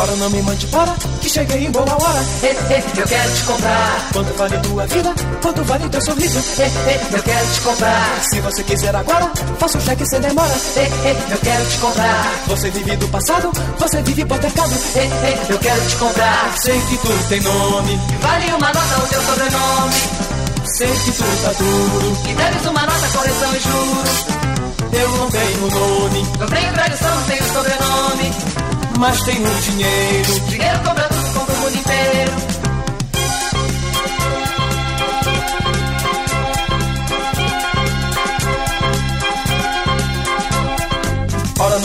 Ora, 0.00 0.16
não 0.16 0.30
me 0.30 0.40
mande 0.42 0.66
para, 0.68 0.94
que 1.20 1.28
cheguei 1.28 1.66
em 1.66 1.70
boa 1.70 1.84
hora. 1.84 2.24
Eh, 2.42 2.56
eh, 2.70 2.82
eu 2.96 3.06
quero 3.06 3.32
te 3.34 3.42
comprar. 3.44 4.08
Quanto 4.14 4.32
vale 4.38 4.58
tua 4.58 4.86
vida? 4.86 5.14
Quanto 5.42 5.64
vale 5.64 5.88
teu 5.90 6.00
sorriso? 6.00 6.38
Eh, 6.58 6.70
eh, 6.88 7.00
eu 7.12 7.22
quero 7.22 7.46
te 7.52 7.60
comprar. 7.60 8.18
Se 8.22 8.40
você 8.40 8.62
quiser 8.64 8.96
agora, 8.96 9.30
faça 9.58 9.76
um 9.76 9.80
cheque 9.82 10.06
sem 10.06 10.20
demora. 10.20 10.54
Eh, 10.76 10.90
eh, 11.04 11.16
eu 11.30 11.38
quero 11.38 11.66
te 11.66 11.78
comprar. 11.78 12.32
Você 12.46 12.70
vive 12.70 12.96
do 12.96 13.08
passado, 13.08 13.50
você 13.78 14.02
vive 14.02 14.22
hipotecado. 14.22 14.74
Eh, 14.94 15.00
eh, 15.00 15.38
eu 15.50 15.58
quero 15.58 15.86
te 15.86 15.96
comprar. 15.96 16.54
Sei 16.56 16.80
que 16.80 16.96
tu 16.96 17.28
tem 17.28 17.40
nome, 17.42 18.00
Vale 18.22 18.46
uma 18.54 18.66
nota 18.72 19.04
o 19.04 19.06
teu 19.06 19.22
sobrenome. 19.22 19.94
sei 20.78 20.88
que 20.88 21.12
tu 21.12 21.24
tá 21.42 21.52
duro. 21.58 22.16
E 22.26 22.34
deves 22.34 22.66
uma 22.66 22.80
nota, 22.86 23.08
correção 23.12 23.54
e 23.54 23.60
juros. 23.60 24.40
Eu 24.92 25.08
não 25.18 25.30
tenho 25.30 25.70
nome, 25.70 26.26
Não 26.38 26.46
tenho 26.46 26.72
tradição, 26.72 27.14
não 27.14 27.22
tenho 27.24 27.44
sobrenome. 27.52 28.30
Mas 29.00 29.22
tenho 29.22 29.48
dinheiro. 29.62 30.40
Dinheiro 30.48 30.78
compra 30.84 31.08
compra 31.34 31.54
o 31.54 31.58
mundo 31.58 31.78
inteiro. 31.78 32.49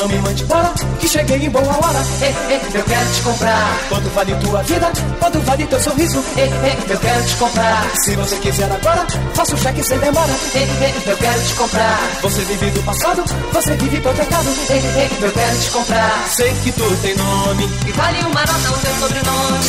Não 0.06 0.10
me 0.10 0.20
mande 0.20 0.44
para, 0.46 0.70
que 1.00 1.08
cheguei 1.08 1.46
em 1.46 1.50
boa 1.50 1.66
hora. 1.66 2.00
Eh, 2.22 2.34
eh, 2.52 2.62
eu 2.76 2.84
quero 2.84 3.12
te 3.12 3.22
comprar. 3.24 3.80
Quanto 3.90 4.10
vale 4.10 4.36
tua 4.36 4.62
vida? 4.62 4.92
Quanto 5.20 5.40
vale 5.42 5.66
teu 5.66 5.80
sorriso? 5.80 6.24
Eh, 6.38 6.42
eh, 6.42 6.78
eu 6.90 7.00
quero 7.00 7.26
te 7.26 7.36
comprar. 7.38 7.84
Se 8.04 8.16
você 8.16 8.36
quiser 8.38 8.72
agora, 8.72 9.06
faça 9.34 9.56
um 9.56 9.58
cheque 9.58 9.84
sem 9.84 9.98
demora. 9.98 10.32
Eh, 10.54 10.60
eh, 10.60 10.94
eu 11.08 11.18
quero 11.18 11.42
te 11.42 11.54
comprar. 11.56 12.00
Você 12.22 12.42
vive 12.44 12.70
do 12.70 12.84
passado, 12.84 13.24
você 13.52 13.76
vive 13.78 13.98
hipotecado. 13.98 14.50
Eh, 14.70 14.74
eh, 14.74 15.10
eu 15.22 15.32
quero 15.32 15.58
te 15.60 15.70
comprar. 15.72 16.26
Sei 16.30 16.54
que 16.64 16.72
tu 16.72 16.98
tem 17.02 17.16
nome, 17.16 17.64
E 17.88 17.92
vale 17.94 18.20
uma 18.20 18.42
nota 18.42 18.72
o 18.72 18.78
teu 18.78 18.96
sobrenome. 19.00 19.60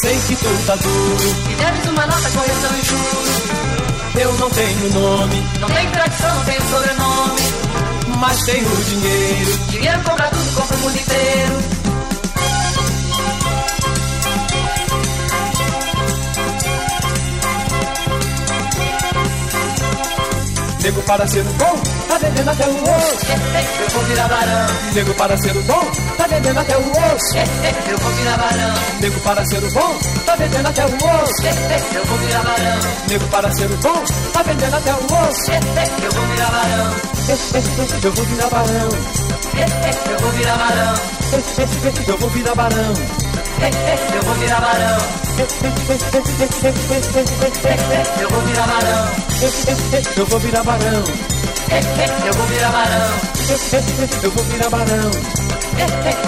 sei 0.00 0.18
que 0.26 0.36
tu 0.36 0.66
tá 0.66 0.76
duro. 0.76 1.36
E 1.50 1.54
deves 1.54 1.84
uma 1.90 2.06
nota, 2.06 2.30
correção 2.30 2.70
e 2.78 2.86
juros. 2.86 3.60
Eu 4.20 4.32
não 4.38 4.50
tenho 4.50 4.92
nome, 4.92 5.44
Não 5.60 5.68
tenho 5.68 5.90
tradição, 5.92 6.34
não 6.34 6.44
tenho 6.44 6.62
sobrenome. 6.62 7.69
Mas 8.20 8.42
tenho 8.42 8.68
dinheiro. 8.84 9.58
Dinheiro 9.70 10.02
compra 10.04 10.28
tudo, 10.28 10.54
compra 10.54 10.76
o 10.76 10.80
mundo 10.80 10.98
inteiro. 10.98 11.80
Nego 20.82 21.02
para 21.02 21.26
ser 21.28 21.44
bom, 21.44 21.80
tá 22.08 22.18
vendendo 22.18 22.50
até 22.50 22.66
o 22.66 22.70
osso. 22.70 23.26
Eh, 23.28 23.58
eh, 23.58 23.84
eu 23.84 23.88
vou 23.90 24.02
virar 24.04 24.28
barão. 24.28 24.66
Nego 24.94 25.14
para 25.14 25.36
ser 25.36 25.54
bom, 25.54 25.90
tá 26.16 26.26
vendendo 26.26 26.58
até 26.58 26.76
o 26.76 26.80
osso. 26.80 27.36
Eh, 27.36 27.74
eu 27.90 27.98
vou 27.98 28.12
virar 28.12 28.36
barão. 28.36 28.74
Nego 29.00 29.20
para 29.20 29.44
ser 29.46 29.60
bom, 29.70 29.98
tá 30.26 30.36
vendendo 30.36 30.66
até 30.66 30.84
o 30.84 30.88
osso. 30.88 31.94
Eu 31.94 32.04
vou 32.06 32.18
virar 32.18 32.42
barão. 32.42 32.80
Nego 33.08 33.26
para 33.28 33.52
ser 33.52 33.68
bom, 33.68 34.04
tá 34.32 34.42
vendendo 34.42 34.74
até 34.74 34.92
o 34.92 34.96
osso. 34.96 35.52
Eu 36.02 36.12
vou 36.12 36.26
virar 36.26 36.50
barão. 36.50 37.19
Eu 38.02 38.12
vou 38.12 38.24
virar 38.24 38.50
barão, 38.50 38.88
eu 40.10 40.18
vou 40.18 40.30
virar 40.32 40.56
barão. 40.56 40.94
eu 42.08 42.18
vou 42.18 42.30
virar 42.30 42.54
barão. 42.56 42.80
Eu 44.12 44.22
vou 44.24 44.34
virar 44.34 44.60
barão. 44.60 44.98
Eu 48.20 48.26
vou 48.26 48.40
virar 48.46 48.64
barão. 48.66 49.06
Eu 50.16 50.26
vou 50.26 50.40
virar 50.40 50.62
barão, 50.64 51.04
eu 52.26 52.32
vou 52.32 52.46
virar 52.48 52.70
barão. 52.70 53.10
eu 54.24 54.30
vou 54.32 54.44
virar 54.44 54.70
barão. 54.70 55.10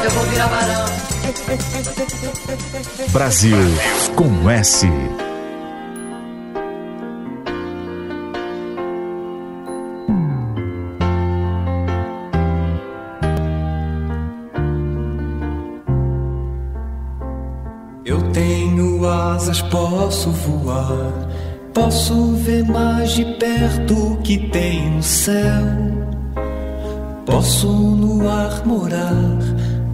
Eu 0.04 0.10
vou 0.10 0.24
virar 0.26 0.46
barão. 0.46 0.86
Brasil 3.10 3.56
com 4.14 4.50
S. 4.50 4.88
asas, 19.52 19.62
posso 19.62 20.30
voar. 20.30 21.12
Posso 21.74 22.34
ver 22.36 22.64
mais 22.64 23.12
de 23.12 23.24
perto 23.36 24.12
o 24.12 24.16
que 24.18 24.38
tem 24.50 24.90
no 24.96 25.02
céu. 25.02 25.62
Posso 27.26 27.68
no 27.68 28.28
ar 28.28 28.66
morar, 28.66 29.38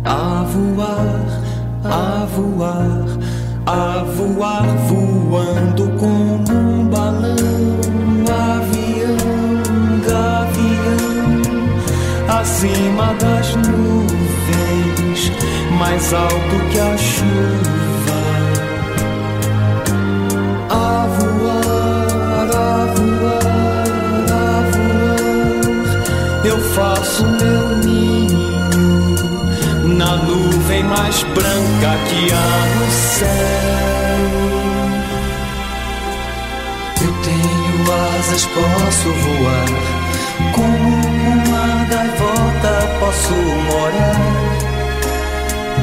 a 0.05 0.45
voar, 0.45 1.27
a 1.85 2.27
voar, 2.27 3.07
a 3.67 4.05
voar, 4.05 4.67
voando 4.89 5.89
como 5.99 6.59
um 6.59 6.89
balão, 6.89 7.79
avião, 8.57 9.17
gavião, 10.07 11.43
acima 12.41 13.15
das 13.21 13.55
nuvens, 13.57 15.33
mais 15.79 16.13
alto 16.13 16.71
que 16.73 16.79
a 16.79 16.97
chuva. 16.97 18.18
Mais 31.19 31.23
branca 31.35 31.99
que 32.07 32.33
há 32.33 32.67
no 32.77 32.91
céu. 32.91 33.29
Eu 37.01 37.13
tenho 37.23 37.93
asas, 38.19 38.45
posso 38.47 39.09
voar, 39.13 39.69
como 40.53 40.89
uma 40.89 41.85
gaivota 41.85 42.73
posso 43.01 43.35
morar, 43.35 44.21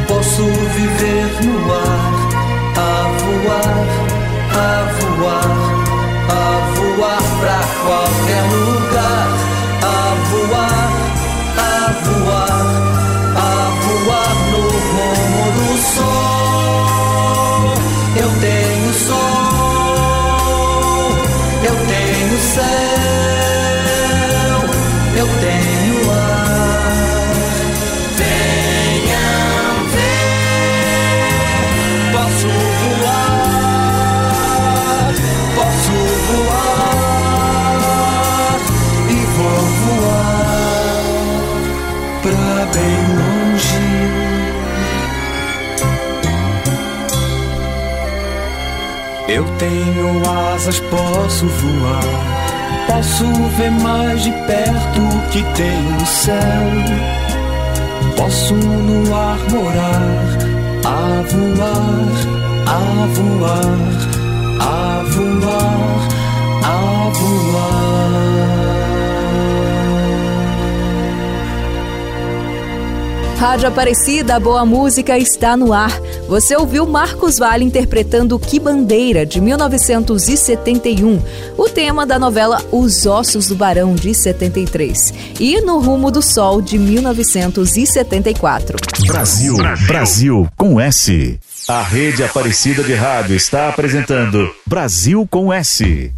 posso 0.08 0.44
viver 0.44 1.30
no 1.46 1.56
ar, 1.74 2.14
a 2.78 2.90
voar, 3.22 3.88
a 4.52 4.64
voar, 5.00 5.54
a 6.30 6.44
voar 6.76 7.24
pra 7.40 7.60
qualquer 7.84 8.44
lugar, 8.52 9.30
a 9.82 9.96
voar 10.30 10.86
voar, 12.06 12.75
sol. 15.96 17.74
Eu 18.22 18.30
tenho 18.42 18.94
sol, 18.94 19.45
tenho 49.58 50.22
asas, 50.54 50.80
posso 50.80 51.46
voar. 51.46 52.46
Posso 52.88 53.26
ver 53.58 53.72
mais 53.72 54.24
de 54.24 54.32
perto 54.32 55.02
o 55.02 55.30
que 55.30 55.44
tem 55.56 55.82
no 55.82 56.06
céu. 56.06 56.36
Posso 58.18 58.54
no 58.54 59.16
ar 59.16 59.40
morar, 59.50 60.38
a 60.86 61.22
voar, 61.32 62.16
a 62.66 63.08
voar, 63.14 63.80
a 64.62 65.04
voar, 65.10 66.08
a 66.64 67.10
voar. 67.10 67.76
Rádio 73.38 73.68
Aparecida, 73.68 74.40
boa 74.40 74.66
música 74.66 75.18
está 75.18 75.58
no 75.58 75.74
ar. 75.74 75.92
Você 76.28 76.56
ouviu 76.56 76.88
Marcos 76.88 77.38
Vale 77.38 77.64
interpretando 77.64 78.40
Que 78.40 78.60
Bandeira, 78.60 79.26
de 79.26 79.40
1971, 79.40 81.22
o 81.56 81.70
tema 81.70 82.04
da 82.06 82.18
novela 82.18 82.66
Os 82.72 83.06
Ossos 83.06 83.48
do 83.48 83.56
Barão, 83.56 83.94
de 83.94 84.14
73, 84.14 85.14
e 85.40 85.62
No 85.62 85.80
Rumo 85.80 86.10
do 86.10 86.24
Sol, 86.24 86.64
de 86.64 86.80
1974. 86.80 88.78
Brasil, 89.06 89.56
Brasil, 89.56 89.88
Brasil 89.88 90.50
com 90.58 90.82
S. 90.82 91.40
A 91.68 91.84
rede 91.84 92.24
Aparecida 92.24 92.84
de 92.84 92.94
Rádio 92.96 93.36
está 93.36 93.70
apresentando 93.70 94.50
Brasil 94.66 95.28
com 95.30 95.54
S. 95.54 96.12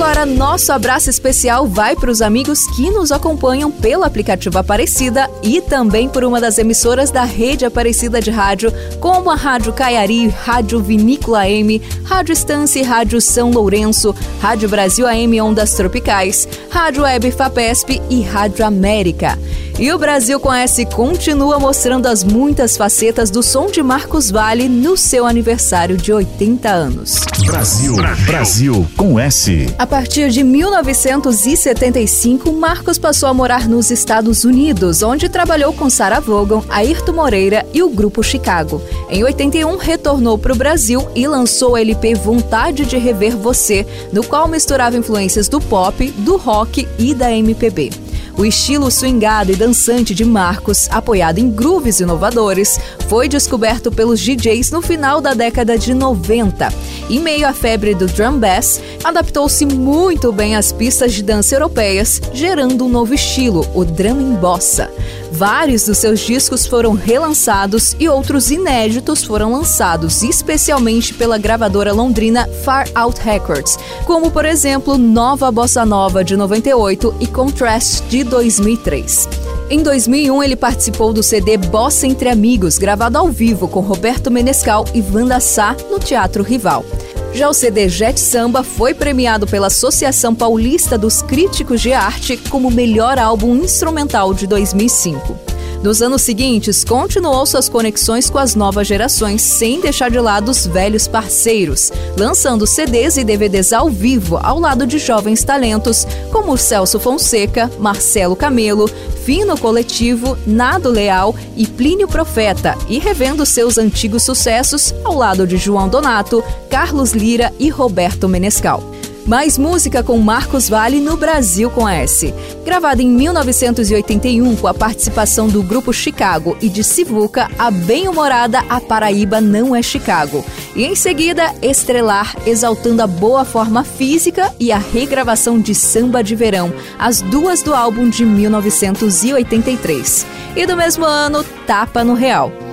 Agora, 0.00 0.24
nosso 0.24 0.72
abraço 0.72 1.10
especial 1.10 1.66
vai 1.66 1.94
para 1.94 2.10
os 2.10 2.22
amigos 2.22 2.66
que 2.68 2.90
nos 2.90 3.12
acompanham 3.12 3.70
pelo 3.70 4.02
aplicativo 4.02 4.56
Aparecida 4.56 5.28
e 5.42 5.60
também 5.60 6.08
por 6.08 6.24
uma 6.24 6.40
das 6.40 6.56
emissoras 6.56 7.10
da 7.10 7.22
rede 7.22 7.66
Aparecida 7.66 8.18
de 8.18 8.30
Rádio, 8.30 8.72
como 8.98 9.28
a 9.30 9.34
Rádio 9.34 9.74
Caiari, 9.74 10.28
Rádio 10.28 10.80
Vinícola 10.80 11.46
M, 11.46 11.82
Rádio 12.02 12.32
Estância 12.32 12.80
e 12.80 12.82
Rádio 12.82 13.20
São 13.20 13.50
Lourenço, 13.50 14.14
Rádio 14.40 14.70
Brasil 14.70 15.06
AM 15.06 15.38
Ondas 15.38 15.74
Tropicais, 15.74 16.48
Rádio 16.70 17.02
Web 17.02 17.30
Fapesp 17.32 18.00
e 18.08 18.22
Rádio 18.22 18.64
América. 18.64 19.38
E 19.80 19.92
o 19.94 19.98
Brasil 19.98 20.38
com 20.38 20.52
S 20.52 20.84
continua 20.84 21.58
mostrando 21.58 22.04
as 22.04 22.22
muitas 22.22 22.76
facetas 22.76 23.30
do 23.30 23.42
som 23.42 23.68
de 23.68 23.82
Marcos 23.82 24.30
Vale 24.30 24.68
no 24.68 24.94
seu 24.94 25.24
aniversário 25.24 25.96
de 25.96 26.12
80 26.12 26.68
anos. 26.68 27.20
Brasil, 27.46 27.96
Brasil, 27.96 28.26
Brasil 28.26 28.86
com 28.94 29.18
S. 29.18 29.74
A 29.78 29.86
partir 29.86 30.28
de 30.28 30.44
1975, 30.44 32.52
Marcos 32.52 32.98
passou 32.98 33.26
a 33.26 33.32
morar 33.32 33.66
nos 33.66 33.90
Estados 33.90 34.44
Unidos, 34.44 35.02
onde 35.02 35.30
trabalhou 35.30 35.72
com 35.72 35.88
Sarah 35.88 36.20
Vaughan, 36.20 36.62
Ayrton 36.68 37.14
Moreira 37.14 37.64
e 37.72 37.82
o 37.82 37.88
Grupo 37.88 38.22
Chicago. 38.22 38.82
Em 39.08 39.24
81, 39.24 39.78
retornou 39.78 40.36
para 40.36 40.52
o 40.52 40.56
Brasil 40.56 41.08
e 41.14 41.26
lançou 41.26 41.70
o 41.70 41.76
LP 41.78 42.16
Vontade 42.16 42.84
de 42.84 42.98
Rever 42.98 43.34
Você, 43.34 43.86
no 44.12 44.22
qual 44.22 44.46
misturava 44.46 44.98
influências 44.98 45.48
do 45.48 45.58
pop, 45.58 46.10
do 46.18 46.36
rock 46.36 46.86
e 46.98 47.14
da 47.14 47.32
MPB. 47.32 48.09
O 48.40 48.44
estilo 48.46 48.90
swingado 48.90 49.52
e 49.52 49.54
dançante 49.54 50.14
de 50.14 50.24
Marcos, 50.24 50.88
apoiado 50.90 51.36
em 51.36 51.50
grooves 51.50 52.00
inovadores, 52.00 52.80
foi 53.06 53.28
descoberto 53.28 53.92
pelos 53.92 54.18
DJs 54.18 54.70
no 54.70 54.80
final 54.80 55.20
da 55.20 55.34
década 55.34 55.76
de 55.76 55.92
90. 55.92 56.72
Em 57.10 57.20
meio 57.20 57.46
à 57.46 57.52
febre 57.52 57.94
do 57.94 58.06
drum 58.06 58.38
bass, 58.38 58.80
adaptou-se 59.04 59.66
muito 59.66 60.32
bem 60.32 60.56
às 60.56 60.72
pistas 60.72 61.12
de 61.12 61.22
dança 61.22 61.54
europeias, 61.54 62.18
gerando 62.32 62.86
um 62.86 62.88
novo 62.88 63.12
estilo, 63.12 63.68
o 63.74 63.84
drum 63.84 64.34
bossa. 64.36 64.90
Vários 65.30 65.86
dos 65.86 65.98
seus 65.98 66.20
discos 66.20 66.66
foram 66.66 66.92
relançados 66.92 67.94
e 67.98 68.08
outros 68.08 68.50
inéditos 68.50 69.22
foram 69.22 69.52
lançados 69.52 70.22
especialmente 70.22 71.14
pela 71.14 71.38
gravadora 71.38 71.92
londrina 71.92 72.48
Far 72.64 72.88
Out 72.94 73.20
Records, 73.20 73.78
como 74.06 74.30
por 74.30 74.44
exemplo 74.44 74.98
Nova 74.98 75.50
Bossa 75.50 75.86
Nova 75.86 76.24
de 76.24 76.36
98 76.36 77.14
e 77.20 77.26
Contrast 77.26 78.04
de 78.08 78.24
2003. 78.24 79.28
Em 79.70 79.82
2001, 79.84 80.42
ele 80.42 80.56
participou 80.56 81.12
do 81.12 81.22
CD 81.22 81.56
Bossa 81.56 82.04
Entre 82.04 82.28
Amigos, 82.28 82.76
gravado 82.76 83.16
ao 83.16 83.28
vivo 83.28 83.68
com 83.68 83.78
Roberto 83.78 84.28
Menescal 84.28 84.84
e 84.92 85.00
Wanda 85.00 85.38
Sá 85.38 85.76
no 85.88 86.00
Teatro 86.00 86.42
Rival. 86.42 86.84
Já 87.32 87.48
o 87.48 87.54
CD 87.54 87.88
Jet 87.88 88.18
Samba 88.18 88.62
foi 88.64 88.92
premiado 88.92 89.46
pela 89.46 89.68
Associação 89.68 90.34
Paulista 90.34 90.98
dos 90.98 91.22
Críticos 91.22 91.80
de 91.80 91.92
Arte 91.92 92.36
como 92.36 92.70
melhor 92.70 93.18
álbum 93.18 93.54
instrumental 93.56 94.34
de 94.34 94.46
2005. 94.46 95.49
Nos 95.82 96.02
anos 96.02 96.20
seguintes, 96.20 96.84
continuou 96.84 97.46
suas 97.46 97.66
conexões 97.66 98.28
com 98.28 98.36
as 98.36 98.54
novas 98.54 98.86
gerações, 98.86 99.40
sem 99.40 99.80
deixar 99.80 100.10
de 100.10 100.20
lado 100.20 100.50
os 100.50 100.66
velhos 100.66 101.08
parceiros, 101.08 101.90
lançando 102.18 102.66
CDs 102.66 103.16
e 103.16 103.24
DVDs 103.24 103.72
ao 103.72 103.88
vivo 103.88 104.38
ao 104.42 104.60
lado 104.60 104.86
de 104.86 104.98
jovens 104.98 105.42
talentos 105.42 106.06
como 106.30 106.58
Celso 106.58 107.00
Fonseca, 107.00 107.70
Marcelo 107.78 108.36
Camelo, 108.36 108.90
Fino 109.24 109.56
Coletivo, 109.56 110.36
Nado 110.46 110.90
Leal 110.90 111.34
e 111.56 111.66
Plínio 111.66 112.06
Profeta, 112.06 112.76
e 112.86 112.98
revendo 112.98 113.46
seus 113.46 113.78
antigos 113.78 114.22
sucessos 114.22 114.94
ao 115.02 115.14
lado 115.14 115.46
de 115.46 115.56
João 115.56 115.88
Donato, 115.88 116.44
Carlos 116.68 117.12
Lira 117.12 117.54
e 117.58 117.70
Roberto 117.70 118.28
Menescal. 118.28 118.99
Mais 119.26 119.58
música 119.58 120.02
com 120.02 120.16
Marcos 120.18 120.68
Vale 120.68 121.00
no 121.00 121.16
Brasil 121.16 121.70
com 121.70 121.88
S. 121.88 122.34
Gravada 122.64 123.00
em 123.02 123.08
1981 123.08 124.56
com 124.56 124.66
a 124.66 124.74
participação 124.74 125.48
do 125.48 125.62
grupo 125.62 125.92
Chicago 125.92 126.56
e 126.60 126.68
de 126.68 126.82
Sivuca, 126.82 127.48
a 127.58 127.70
bem-humorada 127.70 128.64
A 128.68 128.80
Paraíba 128.80 129.40
Não 129.40 129.76
é 129.76 129.82
Chicago. 129.82 130.44
E 130.74 130.84
em 130.84 130.94
seguida, 130.94 131.54
Estrelar, 131.62 132.34
exaltando 132.46 133.02
a 133.02 133.06
boa 133.06 133.44
forma 133.44 133.84
física 133.84 134.52
e 134.58 134.72
a 134.72 134.78
regravação 134.78 135.60
de 135.60 135.74
Samba 135.74 136.24
de 136.24 136.34
Verão, 136.34 136.72
as 136.98 137.20
duas 137.20 137.62
do 137.62 137.74
álbum 137.74 138.08
de 138.08 138.24
1983. 138.24 140.26
E 140.56 140.66
do 140.66 140.76
mesmo 140.76 141.04
ano, 141.04 141.44
Tapa 141.66 142.02
no 142.02 142.14
Real. 142.14 142.69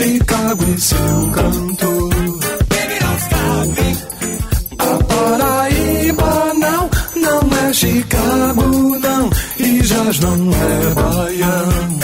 Chicago 0.00 0.64
e 0.74 0.80
seu 0.80 1.30
cantor. 1.30 2.10
A 4.78 5.04
Paraíba 5.04 6.54
não, 6.54 6.90
não 7.16 7.68
é 7.68 7.72
Chicago 7.74 8.98
não, 8.98 9.30
e 9.58 9.80
Jazz 9.82 10.20
não 10.20 10.50
é 10.54 10.94
Baião. 10.94 11.98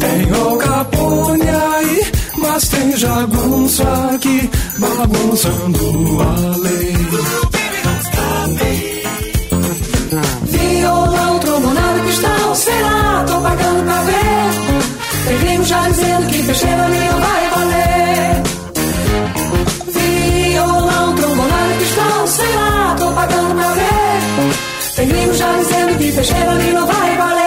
Tem 0.00 0.32
o 0.32 0.56
Capone 0.58 1.48
aí, 1.48 2.12
mas 2.36 2.68
tem 2.68 2.96
jagunço 2.98 3.82
aqui, 4.12 4.50
bagunçando 4.78 6.20
a 6.20 6.56
lei. 6.58 7.43
Dizendo 16.04 16.26
que 16.28 16.42
ali 16.66 17.08
não 17.08 17.20
vai 17.20 17.50
valer. 17.50 18.42
Violão, 20.52 21.14
trombonado, 21.14 21.74
cristão, 21.78 22.26
sei 22.26 22.54
lá, 22.56 22.96
tô 22.98 23.12
pagando 23.12 23.54
pra 23.54 23.72
ver. 23.72 24.94
Tem 24.96 25.08
gringo 25.08 25.34
já 25.34 25.56
dizendo 25.58 25.98
que 25.98 26.12
ali 26.48 26.72
não 26.72 26.86
vai 26.86 27.16
valer. 27.16 27.44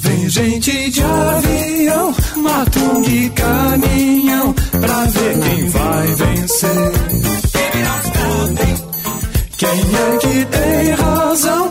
Vem 0.00 0.28
gente 0.30 0.90
de 0.90 1.02
avião, 1.02 2.14
matung 2.36 3.02
e 3.08 3.30
caminhão, 3.30 4.54
pra 4.70 5.04
ver 5.04 5.38
quem 5.40 5.68
vai 5.68 6.06
vencer. 6.14 6.92
Quem 9.58 9.68
é 9.68 10.18
que 10.18 10.44
tem 10.46 10.92
razão, 10.92 11.70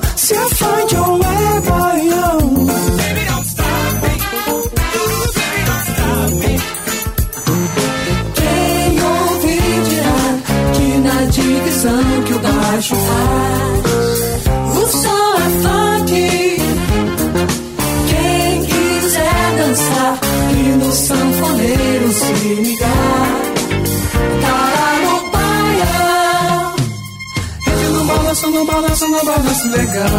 no 28.58 28.66
balanço, 28.66 29.08
no 29.08 29.24
balanço, 29.24 29.70
legal. 29.70 30.10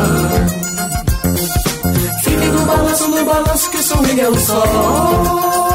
Fique 2.22 2.46
no 2.46 2.64
balanço, 2.66 3.08
no 3.08 3.24
balanço 3.24 3.70
que 3.70 3.82
swing 3.82 4.20
é 4.20 4.28
o 4.28 4.38
sol. 4.38 5.67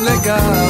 Legal. 0.00 0.69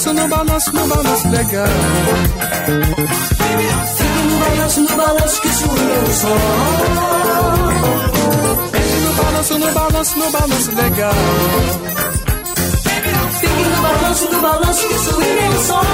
Balanço, 0.00 0.12
no 0.14 0.28
balanço, 0.28 0.72
no 0.72 0.88
balanço 0.88 1.28
legal. 1.28 1.66
Fique 3.96 4.22
no 4.28 4.38
balanço, 4.38 4.80
no 4.80 4.96
balanço 4.96 5.42
que 5.42 5.48
swing 5.48 5.92
é 5.92 5.98
o 6.00 6.12
sol. 6.14 6.38
Entre 8.74 9.00
no 9.00 9.12
balanço, 9.12 9.58
no 9.58 9.72
balanço, 9.72 10.18
no 10.18 10.30
balanço 10.30 10.70
legal. 10.74 11.14
Fique 13.40 13.64
no 13.68 13.82
balanço, 13.82 14.32
no 14.32 14.40
balanço 14.40 14.88
que 14.88 14.98
swing 14.98 15.38
é 15.38 15.48
o 15.48 15.64
sol. 15.64 15.84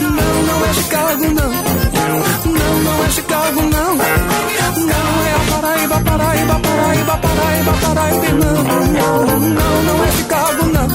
Não, 0.00 0.42
não 0.42 0.66
é 0.66 0.74
Chicago, 0.74 1.24
não. 1.34 1.85
Não, 2.08 2.82
não 2.84 3.04
é 3.04 3.10
Chicago, 3.10 3.60
não. 3.62 3.96
Não 3.96 4.04
é 5.24 5.32
a 5.32 5.40
Paraíba, 5.50 6.00
Paraíba, 6.00 6.60
Paraíba, 6.60 7.16
Paraíba, 7.18 7.72
Paraíba, 7.82 8.28
não. 8.32 8.54
Não, 8.86 9.40
não, 9.40 9.82
não 9.82 10.04
é 10.04 10.10
Chicago, 10.12 10.62
não. 10.66 10.86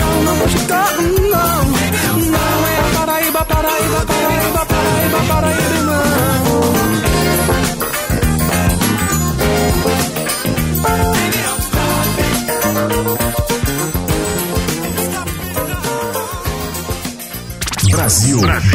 Não, 0.00 0.22
não 0.24 0.44
é 0.44 0.48
Chicago, 0.48 1.02
não. 1.02 1.60
Não 2.30 2.66
é 2.66 2.78
a 2.78 2.98
Paraíba, 2.98 3.44
Paraíba, 3.44 4.00
Paraíba, 4.06 4.66
Paraíba, 4.66 5.09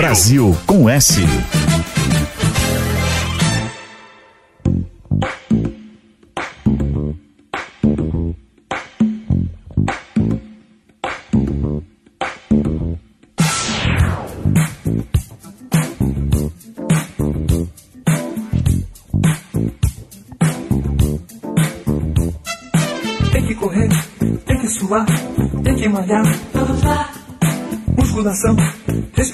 Brasil, 0.06 0.56
com 0.68 0.88
S. 0.88 1.20
Tem 23.32 23.48
que 23.48 23.56
correr, 23.56 23.89
tem 24.46 24.60
que 24.60 24.68
suar, 24.68 25.06
tem 25.63 25.76
que 25.76 25.89
malhar. 25.89 26.24
Musculação, 27.98 28.56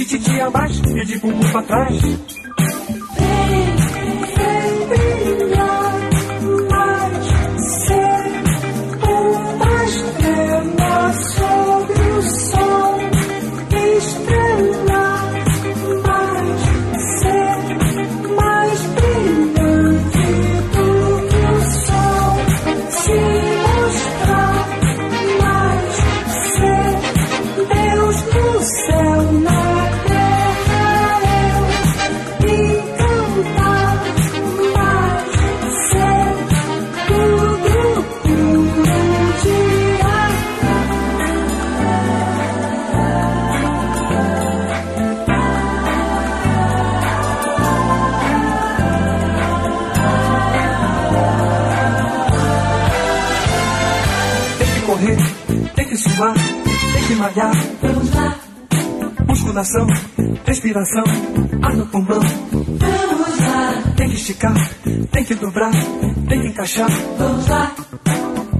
E 0.00 0.02
o 0.02 0.06
tititi 0.06 0.40
a 0.40 0.48
mais, 0.48 0.78
e 0.78 1.04
de 1.04 1.18
bumbum 1.18 1.50
pra 1.52 1.62
trás. 1.62 2.39
Musculação, 59.60 59.86
respiração, 60.46 61.04
ar 61.60 61.76
no 61.76 61.86
pulmão. 61.88 62.18
vamos 62.50 63.38
lá, 63.40 63.92
Tem 63.94 64.08
que 64.08 64.14
esticar, 64.14 64.54
tem 65.12 65.22
que 65.22 65.34
dobrar, 65.34 65.70
tem 66.30 66.40
que 66.40 66.46
encaixar. 66.48 66.88
vamos 67.18 67.46
lá. 67.46 67.70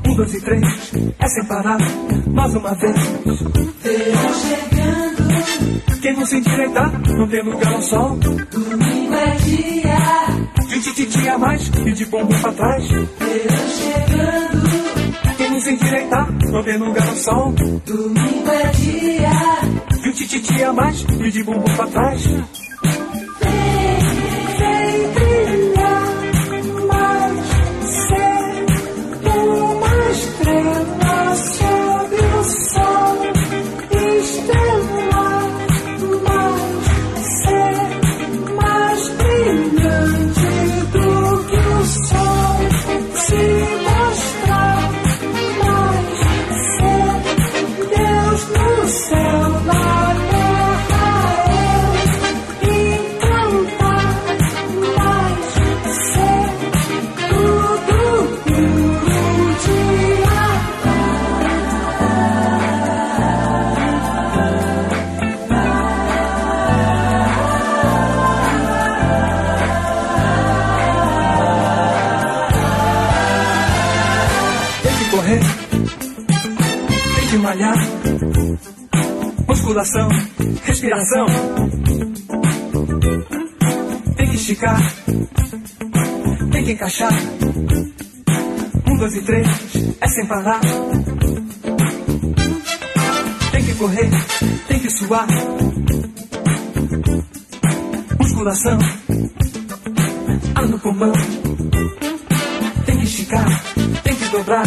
Um, 0.06 0.14
dois 0.14 0.34
e 0.34 0.40
três, 0.42 0.92
é 1.18 1.26
sem 1.28 1.44
parar, 1.46 1.78
mais 2.26 2.54
uma 2.54 2.74
vez. 2.74 2.96
Verão 3.82 4.34
chegando, 4.34 6.00
Quem 6.02 6.16
não 6.16 6.26
se 6.26 6.36
endireitar, 6.36 6.92
não 7.16 7.26
tem 7.28 7.42
lugar 7.44 7.72
ao 7.72 7.80
sol. 7.82 8.16
domingo 8.18 9.14
é 9.14 9.36
dia. 9.36 10.66
De 10.68 10.80
tititi 10.82 11.28
a 11.30 11.38
mais 11.38 11.66
e 11.86 11.92
de 11.92 12.04
bumbum 12.04 12.38
pra 12.42 12.52
trás. 12.52 12.86
Verão 12.88 13.68
chegando, 13.70 15.36
Quem 15.38 15.50
não 15.50 15.60
se 15.60 15.70
endireitar, 15.72 16.30
não 16.50 16.62
tem 16.62 16.76
lugar 16.76 17.08
ao 17.08 17.16
sol. 17.16 17.52
domingo 17.86 18.50
é 18.50 18.66
dia. 18.72 19.30
De 20.02 20.12
tititi 20.12 20.64
a 20.64 20.72
mais 20.72 21.02
e 21.02 21.30
de 21.30 21.44
bumbum 21.44 21.76
pra 21.76 21.86
trás. 21.86 22.24
Musculação, 79.70 80.08
respiração. 80.64 81.26
Tem 84.16 84.28
que 84.28 84.34
esticar, 84.34 84.80
tem 86.50 86.64
que 86.64 86.72
encaixar. 86.72 87.12
Um, 88.88 88.96
dois 88.96 89.14
e 89.14 89.22
três, 89.22 89.46
é 90.00 90.08
sem 90.08 90.26
parar. 90.26 90.60
Tem 93.52 93.64
que 93.64 93.74
correr, 93.76 94.10
tem 94.66 94.80
que 94.80 94.90
suar. 94.90 95.28
Musculação, 98.18 98.78
ar 100.56 100.66
no 100.66 100.80
pulmão. 100.80 101.12
Tem 102.86 102.96
que 102.96 103.04
esticar, 103.04 103.46
tem 104.02 104.16
que 104.16 104.24
dobrar. 104.30 104.66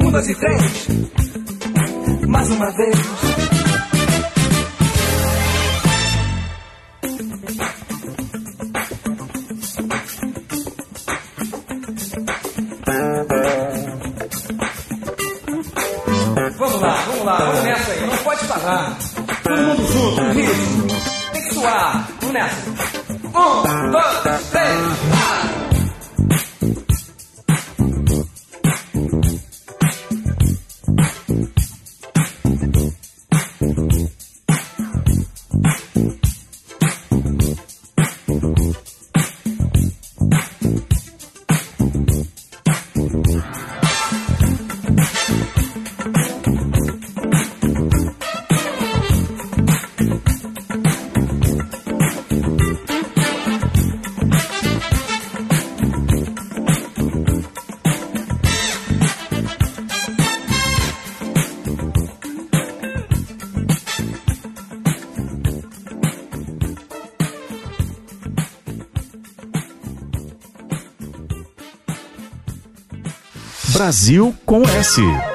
Um, 0.00 0.10
dois 0.12 0.28
e 0.28 0.34
três. 0.36 1.23
Mais 2.34 2.50
uma 2.50 2.68
vez. 2.72 3.33
Brasil 73.74 74.32
com 74.46 74.62
S. 74.62 75.33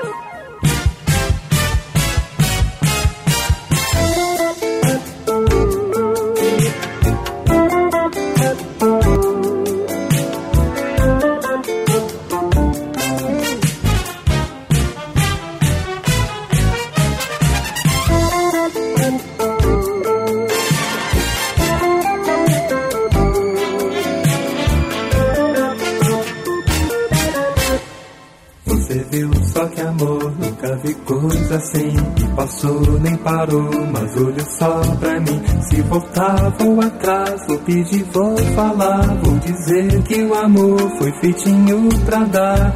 Passou, 32.60 32.99
nem 32.99 33.16
parou, 33.16 33.72
mas 33.93 34.18
olha 34.18 34.43
só 34.57 34.82
pra 34.99 35.18
mim. 35.22 35.41
Se 35.70 35.82
voltar, 35.84 36.53
vou 36.60 36.82
atrás, 36.82 37.41
vou 37.47 37.57
pedir, 37.60 38.03
vou 38.12 38.38
falar. 38.53 39.16
Vou 39.24 39.38
dizer 39.39 40.03
que 40.03 40.24
o 40.24 40.34
amor 40.36 40.78
foi 40.97 41.10
feitinho 41.22 41.88
pra 42.05 42.20
dar. 42.26 42.76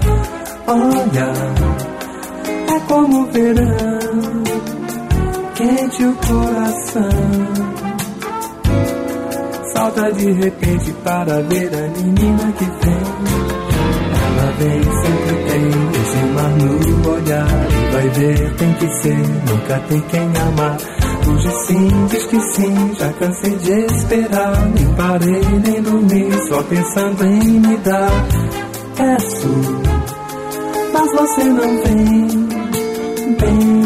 Olha, 0.67 1.34
é 2.73 2.79
como 2.88 3.23
o 3.23 3.31
verão, 3.31 4.43
quente 5.53 6.05
o 6.05 6.15
coração. 6.15 7.09
Salta 9.73 10.13
de 10.13 10.31
repente 10.31 10.93
para 11.03 11.41
ver 11.41 11.69
a 11.75 11.89
menina 11.89 12.53
que 12.57 12.63
vem. 12.63 13.03
Ela 14.15 14.51
vem, 14.59 14.81
sempre 14.81 15.36
tem 15.49 15.67
esse 16.01 16.17
mar 16.34 16.51
no 16.51 16.82
olhar. 17.07 17.47
E 17.47 17.91
vai 17.91 18.09
ver, 18.09 18.55
tem 18.55 18.73
que 18.73 19.01
ser, 19.01 19.17
nunca 19.17 19.79
tem 19.89 20.01
quem 20.01 20.21
amar. 20.21 20.77
Hoje 21.27 21.51
sim, 21.67 22.07
diz 22.09 22.25
que 22.25 22.39
sim, 22.39 22.93
já 22.99 23.13
cansei 23.13 23.55
de 23.57 23.71
esperar. 23.93 24.69
Nem 24.75 24.93
parei, 24.95 25.41
nem 25.65 25.81
dormi, 25.81 26.47
só 26.47 26.63
pensando 26.63 27.25
em 27.25 27.59
me 27.59 27.77
dar. 27.77 28.11
Peço, 28.95 29.47
mas 30.93 31.11
você 31.11 31.43
não 31.45 31.83
vem, 31.83 32.47
bem. 33.39 33.83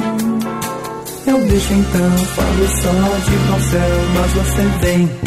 Eu 1.27 1.37
deixo 1.47 1.73
então, 1.73 2.17
falo 2.35 2.67
só 2.67 2.91
de 3.29 3.63
céu, 3.69 3.81
mas 4.15 4.33
você 4.33 4.61
vem. 4.81 5.26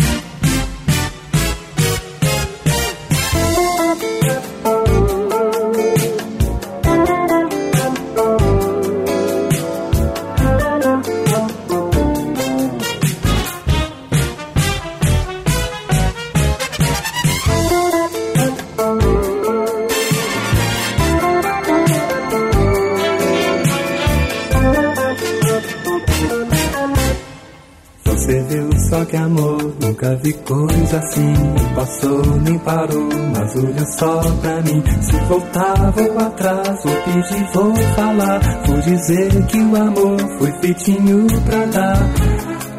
Coisa 30.51 30.99
assim. 30.99 31.35
Passou, 31.77 32.27
nem 32.43 32.59
parou, 32.59 33.09
mas 33.33 33.57
olha 33.57 33.87
só 33.87 34.21
pra 34.43 34.61
mim. 34.63 34.83
Se 35.01 35.17
voltar, 35.29 35.93
vou 35.93 36.19
atrás, 36.19 36.85
vou 36.85 36.97
pedir, 37.03 37.47
vou 37.55 37.77
falar. 37.95 38.41
Vou 38.67 38.81
dizer 38.81 39.47
que 39.47 39.59
o 39.59 39.77
amor 39.77 40.19
foi 40.39 40.53
feitinho 40.61 41.27
pra 41.45 41.65
dar. 41.67 41.99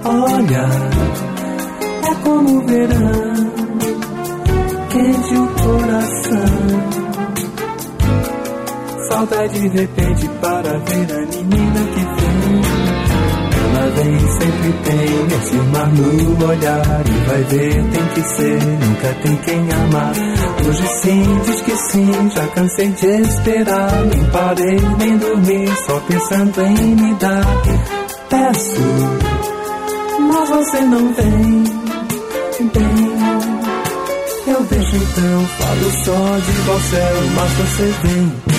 Olha, 0.04 0.68
é 2.10 2.16
como 2.24 2.58
o 2.58 2.68
verão, 2.68 3.52
quente 4.90 5.36
o 5.36 5.48
coração. 5.64 6.92
Saudade 9.10 9.60
de 9.60 9.68
repente 9.68 10.30
para 10.42 10.78
ver 10.80 11.12
a 11.12 11.20
menina 11.26 11.80
que 11.94 12.22
vem. 12.22 12.81
Ela 13.72 13.90
vem, 13.92 14.20
sempre 14.20 14.74
tem 14.84 15.38
esse 15.38 15.56
mar 15.56 15.88
no 15.94 16.46
olhar 16.46 17.04
E 17.06 17.30
vai 17.30 17.44
ver, 17.44 17.84
tem 17.92 18.06
que 18.14 18.22
ser, 18.36 18.60
nunca 18.64 19.14
tem 19.24 19.36
quem 19.38 19.72
amar. 19.72 20.14
Hoje 20.68 20.88
sim, 21.02 21.42
diz 21.46 21.62
que 21.62 21.76
sim, 21.78 22.30
já 22.36 22.48
cansei 22.48 22.90
de 22.90 23.22
esperar. 23.22 24.06
Nem 24.06 24.24
parei, 24.26 24.80
nem 24.98 25.18
dormi, 25.18 25.68
só 25.86 26.00
pensando 26.02 26.62
em 26.62 26.96
me 26.96 27.14
dar. 27.16 27.46
Peço, 28.30 28.82
mas 30.20 30.50
você 30.50 30.82
não 30.82 31.14
vem, 31.14 31.64
bem 32.74 33.12
Eu 34.48 34.64
deixo 34.64 34.96
então, 34.96 35.46
falo 35.60 35.92
só 36.04 36.38
de 36.38 36.52
você, 36.52 37.02
mas 37.36 37.52
você 37.54 37.94
vem 38.04 38.51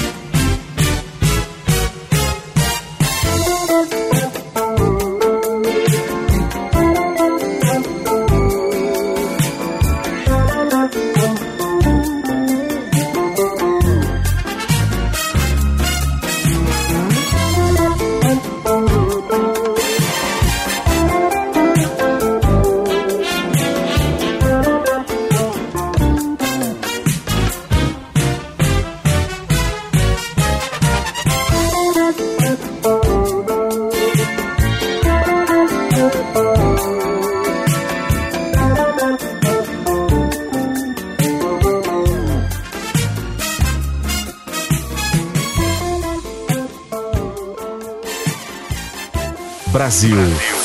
Brasil 49.93 50.17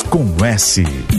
com 0.10 0.46
S. 0.46 1.17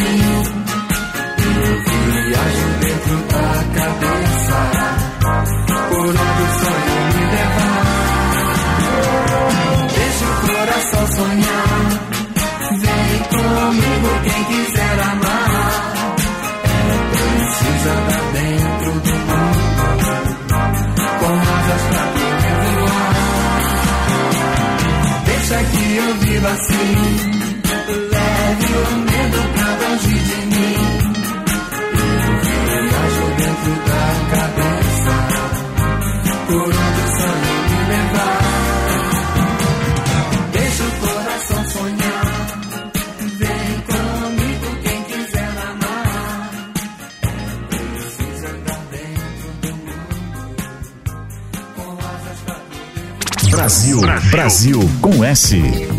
viva 26.38 26.50
assim. 26.50 26.94
Leve 28.10 28.74
o 28.74 28.96
medo 28.98 29.40
pra 29.54 29.70
longe 29.88 30.14
de 30.18 30.46
mim. 30.46 30.76
Eu 32.48 32.82
viajo 32.82 33.26
dentro 33.36 33.72
da 33.86 34.04
cabeça, 34.30 35.14
por 36.46 36.68
onde 36.68 37.00
o 37.00 37.08
sonho 37.18 37.58
me 37.68 37.80
levar. 37.88 38.40
Deixa 40.52 40.84
o 40.84 40.90
coração 41.00 41.62
sonhar. 41.70 42.26
Vem 43.38 43.70
comigo 43.88 44.68
quem 44.82 45.00
quiser 45.04 45.52
amar. 45.70 46.50
Andar 48.48 48.82
dentro 48.90 49.50
do 49.60 49.70
mundo, 49.76 50.16
com 51.74 51.88
asas 52.06 52.38
pra. 52.44 52.56
Brasil, 53.50 53.98
Brasil, 54.00 54.30
Brasil 54.30 54.80
com 55.00 55.24
S. 55.24 55.97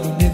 culpa 0.00 0.28
do. 0.28 0.33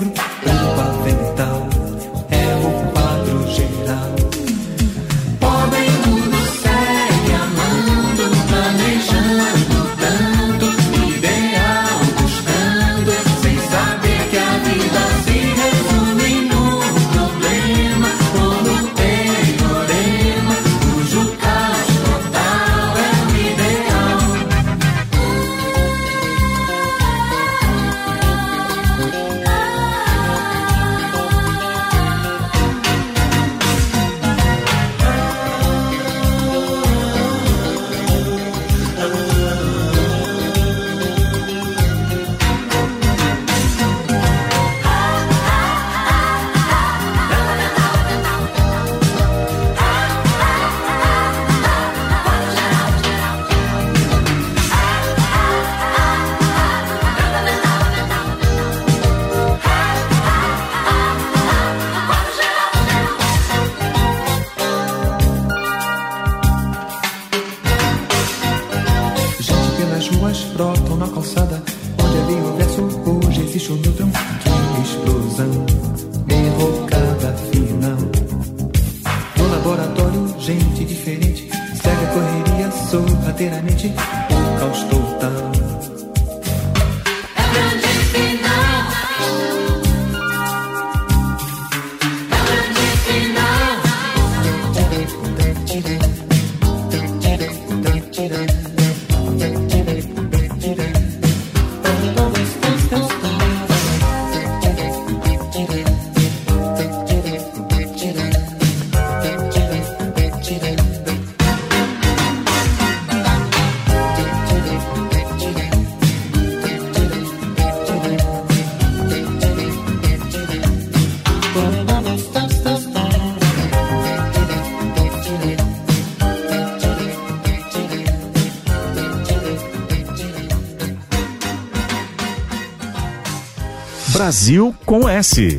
Brasil 134.30 134.72
com 134.86 135.08
S. 135.08 135.58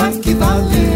vai 0.00 0.18
que 0.18 0.34
vale. 0.34 0.89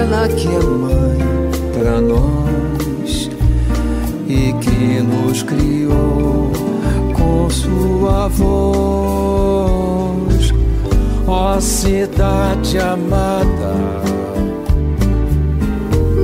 ela 0.00 0.26
que 0.28 0.48
é 0.48 0.60
mãe 0.60 1.18
para 1.74 2.00
nós 2.00 3.28
e 4.26 4.54
que 4.54 5.02
nos 5.02 5.42
criou 5.42 6.50
com 7.12 7.50
sua 7.50 8.28
voz, 8.28 8.54
ó 11.26 11.56
oh, 11.56 11.60
cidade 11.60 12.78
amada, 12.78 13.74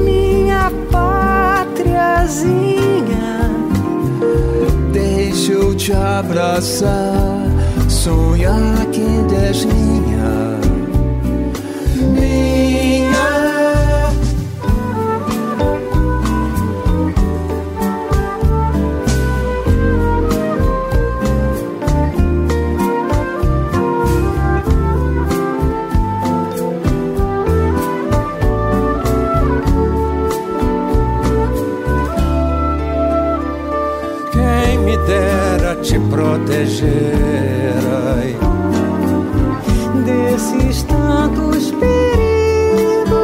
minha 0.04 0.72
pátriazinha. 0.90 2.46
Deixa 4.92 5.52
eu 5.52 5.74
te 5.74 5.92
abraçar, 5.92 7.42
sonhar 7.88 8.86
que 8.86 9.04
deslinha 9.28 10.56
é 11.94 12.02
minha. 12.02 13.45
Te 36.16 36.22
proteger. 36.22 37.82
Ai. 38.16 38.36
Desses 40.04 40.82
tantos 40.84 41.70
perigos, 41.72 43.14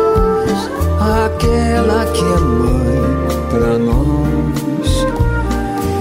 aquela 1.01 2.05
que 2.07 2.25
é 2.25 2.39
mãe 2.39 3.03
pra 3.51 3.79
nós 3.79 4.91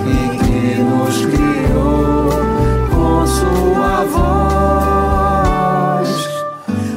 e 0.07 0.09
que 0.37 0.61
nos 0.81 1.15
criou 1.25 2.29
com 2.91 3.15
sua 3.27 3.95
voz, 5.95 6.09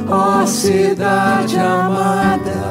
ó 0.09 0.45
cidade 0.45 1.57
amada, 1.57 2.63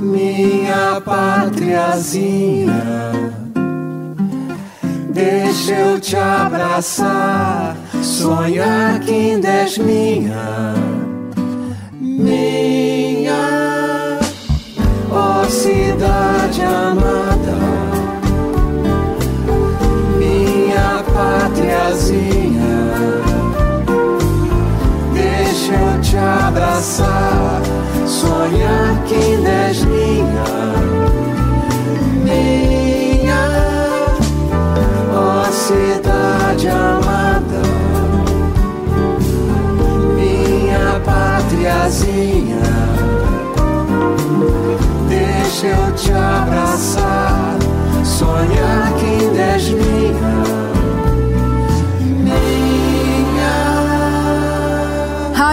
minha 0.00 1.00
pátriazinha. 1.04 2.85
Deixa 5.66 5.82
eu 5.82 5.98
te 6.00 6.14
abraçar, 6.14 7.76
sonhar 8.00 9.00
que 9.00 9.10
ainda 9.10 9.48
és 9.48 9.76
minha, 9.78 10.74
minha, 12.00 13.34
ó 15.10 15.42
cidade 15.48 16.62
amada, 16.62 17.56
minha 20.16 21.02
pátriazinha. 21.12 22.62
Deixa 25.14 25.72
eu 25.72 26.00
te 26.00 26.16
abraçar, 26.16 27.15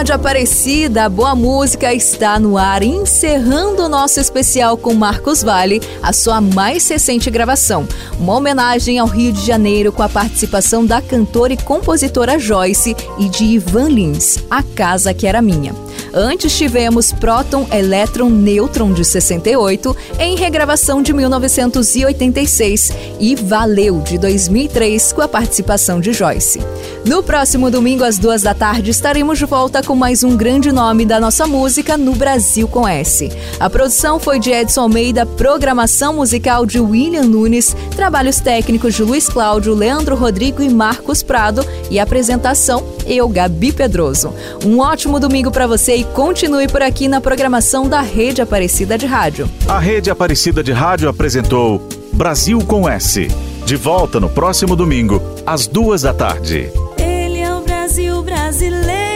Rádio 0.04 0.16
Aparecida, 0.16 1.04
a 1.04 1.08
boa 1.08 1.34
música 1.34 1.94
está 1.94 2.38
no 2.38 2.58
ar, 2.58 2.82
encerrando 2.82 3.84
o 3.84 3.88
nosso 3.88 4.20
especial 4.20 4.76
com 4.76 4.92
Marcos 4.92 5.42
Vale, 5.42 5.80
a 6.02 6.12
sua 6.12 6.42
mais 6.42 6.86
recente 6.86 7.30
gravação. 7.30 7.88
Uma 8.20 8.34
homenagem 8.34 8.98
ao 8.98 9.06
Rio 9.06 9.32
de 9.32 9.40
Janeiro 9.40 9.90
com 9.90 10.02
a 10.02 10.08
participação 10.10 10.84
da 10.84 11.00
cantora 11.00 11.54
e 11.54 11.56
compositora 11.56 12.38
Joyce 12.38 12.94
e 13.18 13.30
de 13.30 13.44
Ivan 13.44 13.88
Lins, 13.88 14.44
A 14.50 14.62
Casa 14.62 15.14
Que 15.14 15.26
Era 15.26 15.40
Minha. 15.40 15.83
Antes 16.16 16.56
tivemos 16.56 17.12
Proton, 17.12 17.66
Electron, 17.72 18.30
Neutron 18.30 18.92
de 18.92 19.04
68, 19.04 19.96
em 20.20 20.36
regravação 20.36 21.02
de 21.02 21.12
1986, 21.12 22.92
e 23.18 23.34
Valeu 23.34 24.00
de 24.00 24.16
2003, 24.16 25.12
com 25.12 25.22
a 25.22 25.26
participação 25.26 26.00
de 26.00 26.12
Joyce. 26.12 26.60
No 27.04 27.20
próximo 27.20 27.68
domingo, 27.68 28.04
às 28.04 28.16
duas 28.16 28.42
da 28.42 28.54
tarde, 28.54 28.92
estaremos 28.92 29.40
de 29.40 29.44
volta 29.44 29.82
com 29.82 29.96
mais 29.96 30.22
um 30.22 30.36
grande 30.36 30.70
nome 30.70 31.04
da 31.04 31.18
nossa 31.18 31.48
música 31.48 31.98
no 31.98 32.14
Brasil 32.14 32.68
com 32.68 32.86
S. 32.86 33.32
A 33.58 33.68
produção 33.68 34.20
foi 34.20 34.38
de 34.38 34.52
Edson 34.52 34.82
Almeida, 34.82 35.26
programação 35.26 36.14
musical 36.14 36.64
de 36.64 36.78
William 36.78 37.24
Nunes, 37.24 37.76
trabalhos 37.96 38.38
técnicos 38.38 38.94
de 38.94 39.02
Luiz 39.02 39.28
Cláudio, 39.28 39.74
Leandro 39.74 40.14
Rodrigo 40.14 40.62
e 40.62 40.68
Marcos 40.68 41.24
Prado, 41.24 41.66
e 41.90 41.98
apresentação 41.98 42.93
eu, 43.06 43.28
Gabi 43.28 43.72
Pedroso. 43.72 44.32
Um 44.64 44.78
ótimo 44.78 45.18
domingo 45.20 45.50
para 45.50 45.66
você 45.66 45.96
e 45.96 46.04
continue 46.04 46.68
por 46.68 46.82
aqui 46.82 47.08
na 47.08 47.20
programação 47.20 47.88
da 47.88 48.00
Rede 48.00 48.42
Aparecida 48.42 48.98
de 48.98 49.06
Rádio. 49.06 49.48
A 49.68 49.78
Rede 49.78 50.10
Aparecida 50.10 50.62
de 50.62 50.72
Rádio 50.72 51.08
apresentou 51.08 51.86
Brasil 52.12 52.58
com 52.60 52.88
S. 52.88 53.28
De 53.64 53.76
volta 53.76 54.20
no 54.20 54.28
próximo 54.28 54.76
domingo, 54.76 55.22
às 55.46 55.66
duas 55.66 56.02
da 56.02 56.12
tarde. 56.12 56.70
ele 56.98 57.40
é 57.40 57.54
o 57.54 57.60
Brasil 57.62 58.22
brasileiro. 58.22 59.13